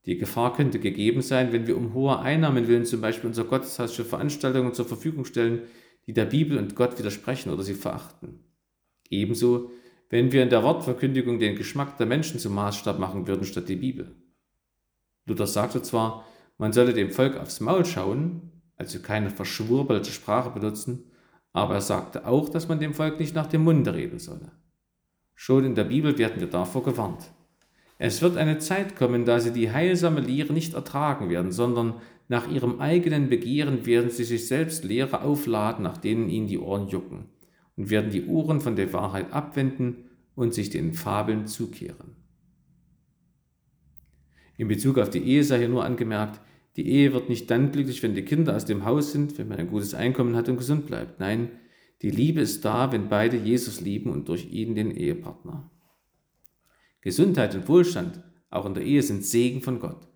Die 0.05 0.17
Gefahr 0.17 0.53
könnte 0.53 0.77
gegeben 0.79 1.21
sein, 1.21 1.53
wenn 1.53 1.67
wir 1.67 1.77
um 1.77 1.93
hohe 1.93 2.19
Einnahmen 2.19 2.67
willen 2.67 2.85
zum 2.85 2.99
Beispiel 2.99 3.29
unser 3.29 3.45
Gotteshaus 3.45 3.93
für 3.93 4.03
Veranstaltungen 4.03 4.73
zur 4.73 4.85
Verfügung 4.85 5.23
stellen, 5.23 5.61
die 6.05 6.13
der 6.13 6.25
Bibel 6.25 6.57
und 6.57 6.75
Gott 6.75 6.99
widersprechen 6.99 7.49
oder 7.49 7.63
sie 7.63 7.75
verachten. 7.75 8.43
Ebenso, 9.09 9.71
wenn 10.09 10.33
wir 10.33 10.43
in 10.43 10.49
der 10.49 10.63
Wortverkündigung 10.63 11.39
den 11.39 11.55
Geschmack 11.55 11.97
der 11.97 12.07
Menschen 12.07 12.39
zum 12.39 12.55
Maßstab 12.55 12.99
machen 12.99 13.25
würden 13.25 13.45
statt 13.45 13.69
die 13.69 13.77
Bibel. 13.77 14.17
Luther 15.27 15.47
sagte 15.47 15.81
zwar, 15.81 16.25
man 16.57 16.73
solle 16.73 16.93
dem 16.93 17.09
Volk 17.09 17.37
aufs 17.37 17.61
Maul 17.61 17.85
schauen, 17.85 18.50
also 18.81 18.99
keine 18.99 19.29
verschwurbelte 19.29 20.11
Sprache 20.11 20.49
benutzen, 20.49 21.03
aber 21.53 21.75
er 21.75 21.81
sagte 21.81 22.25
auch, 22.25 22.49
dass 22.49 22.67
man 22.67 22.79
dem 22.79 22.93
Volk 22.93 23.19
nicht 23.19 23.35
nach 23.35 23.45
dem 23.47 23.63
Munde 23.63 23.93
reden 23.93 24.17
solle. 24.17 24.51
Schon 25.35 25.65
in 25.65 25.75
der 25.75 25.83
Bibel 25.83 26.17
werden 26.17 26.39
wir 26.39 26.49
davor 26.49 26.83
gewarnt. 26.83 27.31
Es 27.99 28.23
wird 28.23 28.37
eine 28.37 28.57
Zeit 28.57 28.95
kommen, 28.95 29.25
da 29.25 29.39
sie 29.39 29.53
die 29.53 29.71
heilsame 29.71 30.21
Lehre 30.21 30.51
nicht 30.51 30.73
ertragen 30.73 31.29
werden, 31.29 31.51
sondern 31.51 32.01
nach 32.27 32.49
ihrem 32.49 32.79
eigenen 32.79 33.29
Begehren 33.29 33.85
werden 33.85 34.09
sie 34.09 34.23
sich 34.23 34.47
selbst 34.47 34.83
Lehre 34.83 35.21
aufladen, 35.21 35.83
nach 35.83 35.97
denen 35.97 36.27
ihnen 36.27 36.47
die 36.47 36.57
Ohren 36.57 36.87
jucken, 36.87 37.25
und 37.75 37.91
werden 37.91 38.09
die 38.09 38.25
Ohren 38.25 38.61
von 38.61 38.75
der 38.75 38.91
Wahrheit 38.93 39.31
abwenden 39.31 40.09
und 40.33 40.55
sich 40.55 40.71
den 40.71 40.93
Fabeln 40.93 41.45
zukehren. 41.45 42.15
In 44.57 44.67
Bezug 44.67 44.97
auf 44.97 45.11
die 45.11 45.23
Ehe 45.23 45.43
sei 45.43 45.59
hier 45.59 45.69
nur 45.69 45.85
angemerkt, 45.85 46.39
die 46.75 46.87
Ehe 46.87 47.13
wird 47.13 47.29
nicht 47.29 47.49
dann 47.51 47.71
glücklich, 47.71 48.01
wenn 48.01 48.15
die 48.15 48.23
Kinder 48.23 48.55
aus 48.55 48.65
dem 48.65 48.85
Haus 48.85 49.11
sind, 49.11 49.37
wenn 49.37 49.47
man 49.47 49.59
ein 49.59 49.69
gutes 49.69 49.93
Einkommen 49.93 50.35
hat 50.35 50.47
und 50.47 50.57
gesund 50.57 50.87
bleibt. 50.87 51.19
Nein, 51.19 51.49
die 52.01 52.11
Liebe 52.11 52.41
ist 52.41 52.63
da, 52.65 52.91
wenn 52.91 53.09
beide 53.09 53.37
Jesus 53.37 53.81
lieben 53.81 54.09
und 54.09 54.29
durch 54.29 54.51
ihn 54.51 54.75
den 54.75 54.91
Ehepartner. 54.91 55.69
Gesundheit 57.01 57.55
und 57.55 57.67
Wohlstand, 57.67 58.23
auch 58.49 58.65
in 58.65 58.73
der 58.73 58.83
Ehe, 58.83 59.03
sind 59.03 59.25
Segen 59.25 59.61
von 59.61 59.79
Gott. 59.79 60.07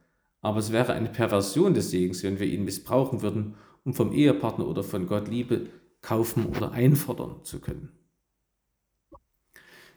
Aber 0.42 0.60
es 0.60 0.72
wäre 0.72 0.94
eine 0.94 1.10
Perversion 1.10 1.74
des 1.74 1.92
Segens, 1.92 2.24
wenn 2.24 2.40
wir 2.40 2.48
ihn 2.48 2.64
missbrauchen 2.64 3.22
würden, 3.22 3.56
um 3.84 3.94
vom 3.94 4.14
Ehepartner 4.14 4.68
oder 4.68 4.84
von 4.84 5.08
Gott 5.08 5.28
Liebe 5.28 5.68
kaufen 6.02 6.46
oder 6.46 6.72
einfordern 6.72 7.44
zu 7.44 7.60
können. 7.60 7.90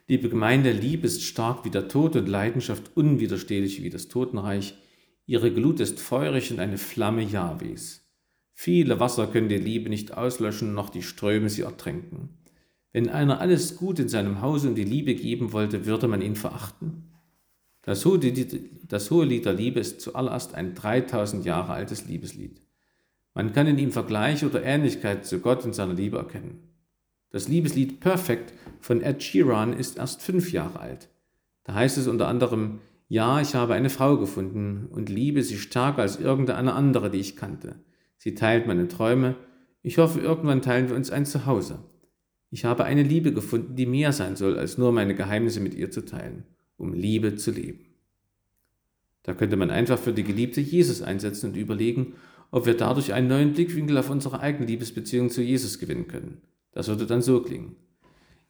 Liebe 0.06 0.30
Gemeinde, 0.30 0.72
Liebe 0.72 1.06
ist 1.06 1.22
stark 1.22 1.66
wie 1.66 1.70
der 1.70 1.88
Tod 1.88 2.16
und 2.16 2.28
Leidenschaft 2.28 2.96
unwiderstehlich 2.96 3.82
wie 3.82 3.90
das 3.90 4.08
Totenreich. 4.08 4.74
Ihre 5.28 5.52
Glut 5.52 5.78
ist 5.78 6.00
feurig 6.00 6.50
und 6.50 6.58
eine 6.58 6.78
Flamme 6.78 7.22
Jahwes. 7.22 8.02
Viele 8.54 8.98
Wasser 8.98 9.26
können 9.26 9.50
die 9.50 9.58
Liebe 9.58 9.90
nicht 9.90 10.16
auslöschen, 10.16 10.72
noch 10.72 10.88
die 10.88 11.02
Ströme 11.02 11.50
sie 11.50 11.62
ertränken. 11.62 12.30
Wenn 12.94 13.10
einer 13.10 13.38
alles 13.38 13.76
Gut 13.76 13.98
in 13.98 14.08
seinem 14.08 14.40
Hause 14.40 14.68
und 14.68 14.74
die 14.76 14.84
Liebe 14.84 15.14
geben 15.14 15.52
wollte, 15.52 15.84
würde 15.84 16.08
man 16.08 16.22
ihn 16.22 16.34
verachten? 16.34 17.12
Das 17.82 18.06
hohe, 18.06 18.18
das 18.18 19.10
hohe 19.10 19.26
Lied 19.26 19.44
der 19.44 19.52
Liebe 19.52 19.80
ist 19.80 20.00
zuallererst 20.00 20.54
ein 20.54 20.74
3000 20.74 21.44
Jahre 21.44 21.74
altes 21.74 22.06
Liebeslied. 22.06 22.62
Man 23.34 23.52
kann 23.52 23.66
in 23.66 23.76
ihm 23.76 23.92
Vergleich 23.92 24.46
oder 24.46 24.62
Ähnlichkeit 24.62 25.26
zu 25.26 25.40
Gott 25.40 25.62
und 25.62 25.74
seiner 25.74 25.92
Liebe 25.92 26.16
erkennen. 26.16 26.72
Das 27.28 27.48
Liebeslied 27.48 28.00
Perfect 28.00 28.54
von 28.80 29.02
Ed 29.02 29.22
Sheeran 29.22 29.74
ist 29.74 29.98
erst 29.98 30.22
fünf 30.22 30.52
Jahre 30.52 30.80
alt. 30.80 31.10
Da 31.64 31.74
heißt 31.74 31.98
es 31.98 32.06
unter 32.06 32.28
anderem, 32.28 32.80
ja, 33.08 33.40
ich 33.40 33.54
habe 33.54 33.74
eine 33.74 33.88
Frau 33.88 34.18
gefunden 34.18 34.86
und 34.90 35.08
liebe 35.08 35.42
sie 35.42 35.56
stärker 35.56 36.02
als 36.02 36.20
irgendeine 36.20 36.74
andere, 36.74 37.10
die 37.10 37.18
ich 37.18 37.36
kannte. 37.36 37.76
Sie 38.18 38.34
teilt 38.34 38.66
meine 38.66 38.86
Träume. 38.86 39.36
Ich 39.82 39.96
hoffe, 39.96 40.20
irgendwann 40.20 40.60
teilen 40.60 40.90
wir 40.90 40.96
uns 40.96 41.10
ein 41.10 41.24
Zuhause. 41.24 41.78
Ich 42.50 42.66
habe 42.66 42.84
eine 42.84 43.02
Liebe 43.02 43.32
gefunden, 43.32 43.76
die 43.76 43.86
mehr 43.86 44.12
sein 44.12 44.36
soll, 44.36 44.58
als 44.58 44.76
nur 44.76 44.92
meine 44.92 45.14
Geheimnisse 45.14 45.60
mit 45.60 45.74
ihr 45.74 45.90
zu 45.90 46.04
teilen, 46.04 46.44
um 46.76 46.92
Liebe 46.92 47.36
zu 47.36 47.50
leben. 47.50 47.80
Da 49.22 49.34
könnte 49.34 49.56
man 49.56 49.70
einfach 49.70 49.98
für 49.98 50.12
die 50.12 50.24
Geliebte 50.24 50.60
Jesus 50.60 51.02
einsetzen 51.02 51.50
und 51.50 51.56
überlegen, 51.56 52.14
ob 52.50 52.66
wir 52.66 52.74
dadurch 52.74 53.12
einen 53.12 53.28
neuen 53.28 53.52
Blickwinkel 53.52 53.96
auf 53.98 54.10
unsere 54.10 54.40
eigene 54.40 54.66
Liebesbeziehung 54.66 55.30
zu 55.30 55.42
Jesus 55.42 55.78
gewinnen 55.78 56.08
können. 56.08 56.42
Das 56.72 56.88
würde 56.88 57.06
dann 57.06 57.22
so 57.22 57.42
klingen. 57.42 57.76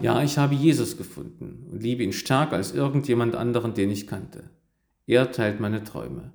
Ja, 0.01 0.23
ich 0.23 0.39
habe 0.39 0.55
Jesus 0.55 0.97
gefunden 0.97 1.67
und 1.71 1.83
liebe 1.83 2.05
ihn 2.05 2.13
stärker 2.13 2.57
als 2.57 2.73
irgendjemand 2.73 3.35
anderen, 3.35 3.75
den 3.75 3.91
ich 3.91 4.07
kannte. 4.07 4.51
Er 5.07 5.33
teilt 5.33 5.59
meine 5.59 5.83
Träume. 5.83 6.33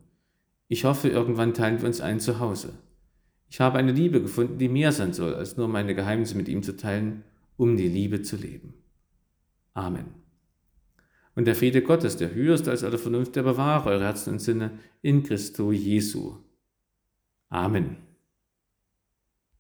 Ich 0.67 0.83
hoffe, 0.83 1.07
irgendwann 1.07 1.53
teilen 1.53 1.79
wir 1.79 1.87
uns 1.87 2.01
ein 2.01 2.19
Zuhause. 2.19 2.73
Ich 3.49 3.61
habe 3.61 3.77
eine 3.77 3.91
Liebe 3.91 4.21
gefunden, 4.21 4.57
die 4.57 4.67
mehr 4.67 4.91
sein 4.91 5.13
soll, 5.13 5.35
als 5.35 5.55
nur 5.55 5.67
meine 5.67 5.95
Geheimnisse 5.95 6.35
mit 6.35 6.49
ihm 6.49 6.63
zu 6.63 6.75
teilen, 6.75 7.23
um 7.55 7.77
die 7.77 7.87
Liebe 7.87 8.21
zu 8.21 8.35
leben. 8.35 8.73
Amen. 9.73 10.05
Und 11.35 11.45
der 11.45 11.55
Friede 11.55 11.81
Gottes, 11.81 12.17
der 12.17 12.33
höher 12.33 12.55
ist 12.55 12.67
als 12.67 12.83
alle 12.83 12.97
Vernunft, 12.97 13.35
der 13.35 13.43
bewahre 13.43 13.91
eure 13.91 14.03
Herzen 14.05 14.33
und 14.33 14.39
Sinne 14.39 14.79
in 15.01 15.23
Christo 15.23 15.71
Jesu. 15.71 16.37
Amen. 17.49 17.97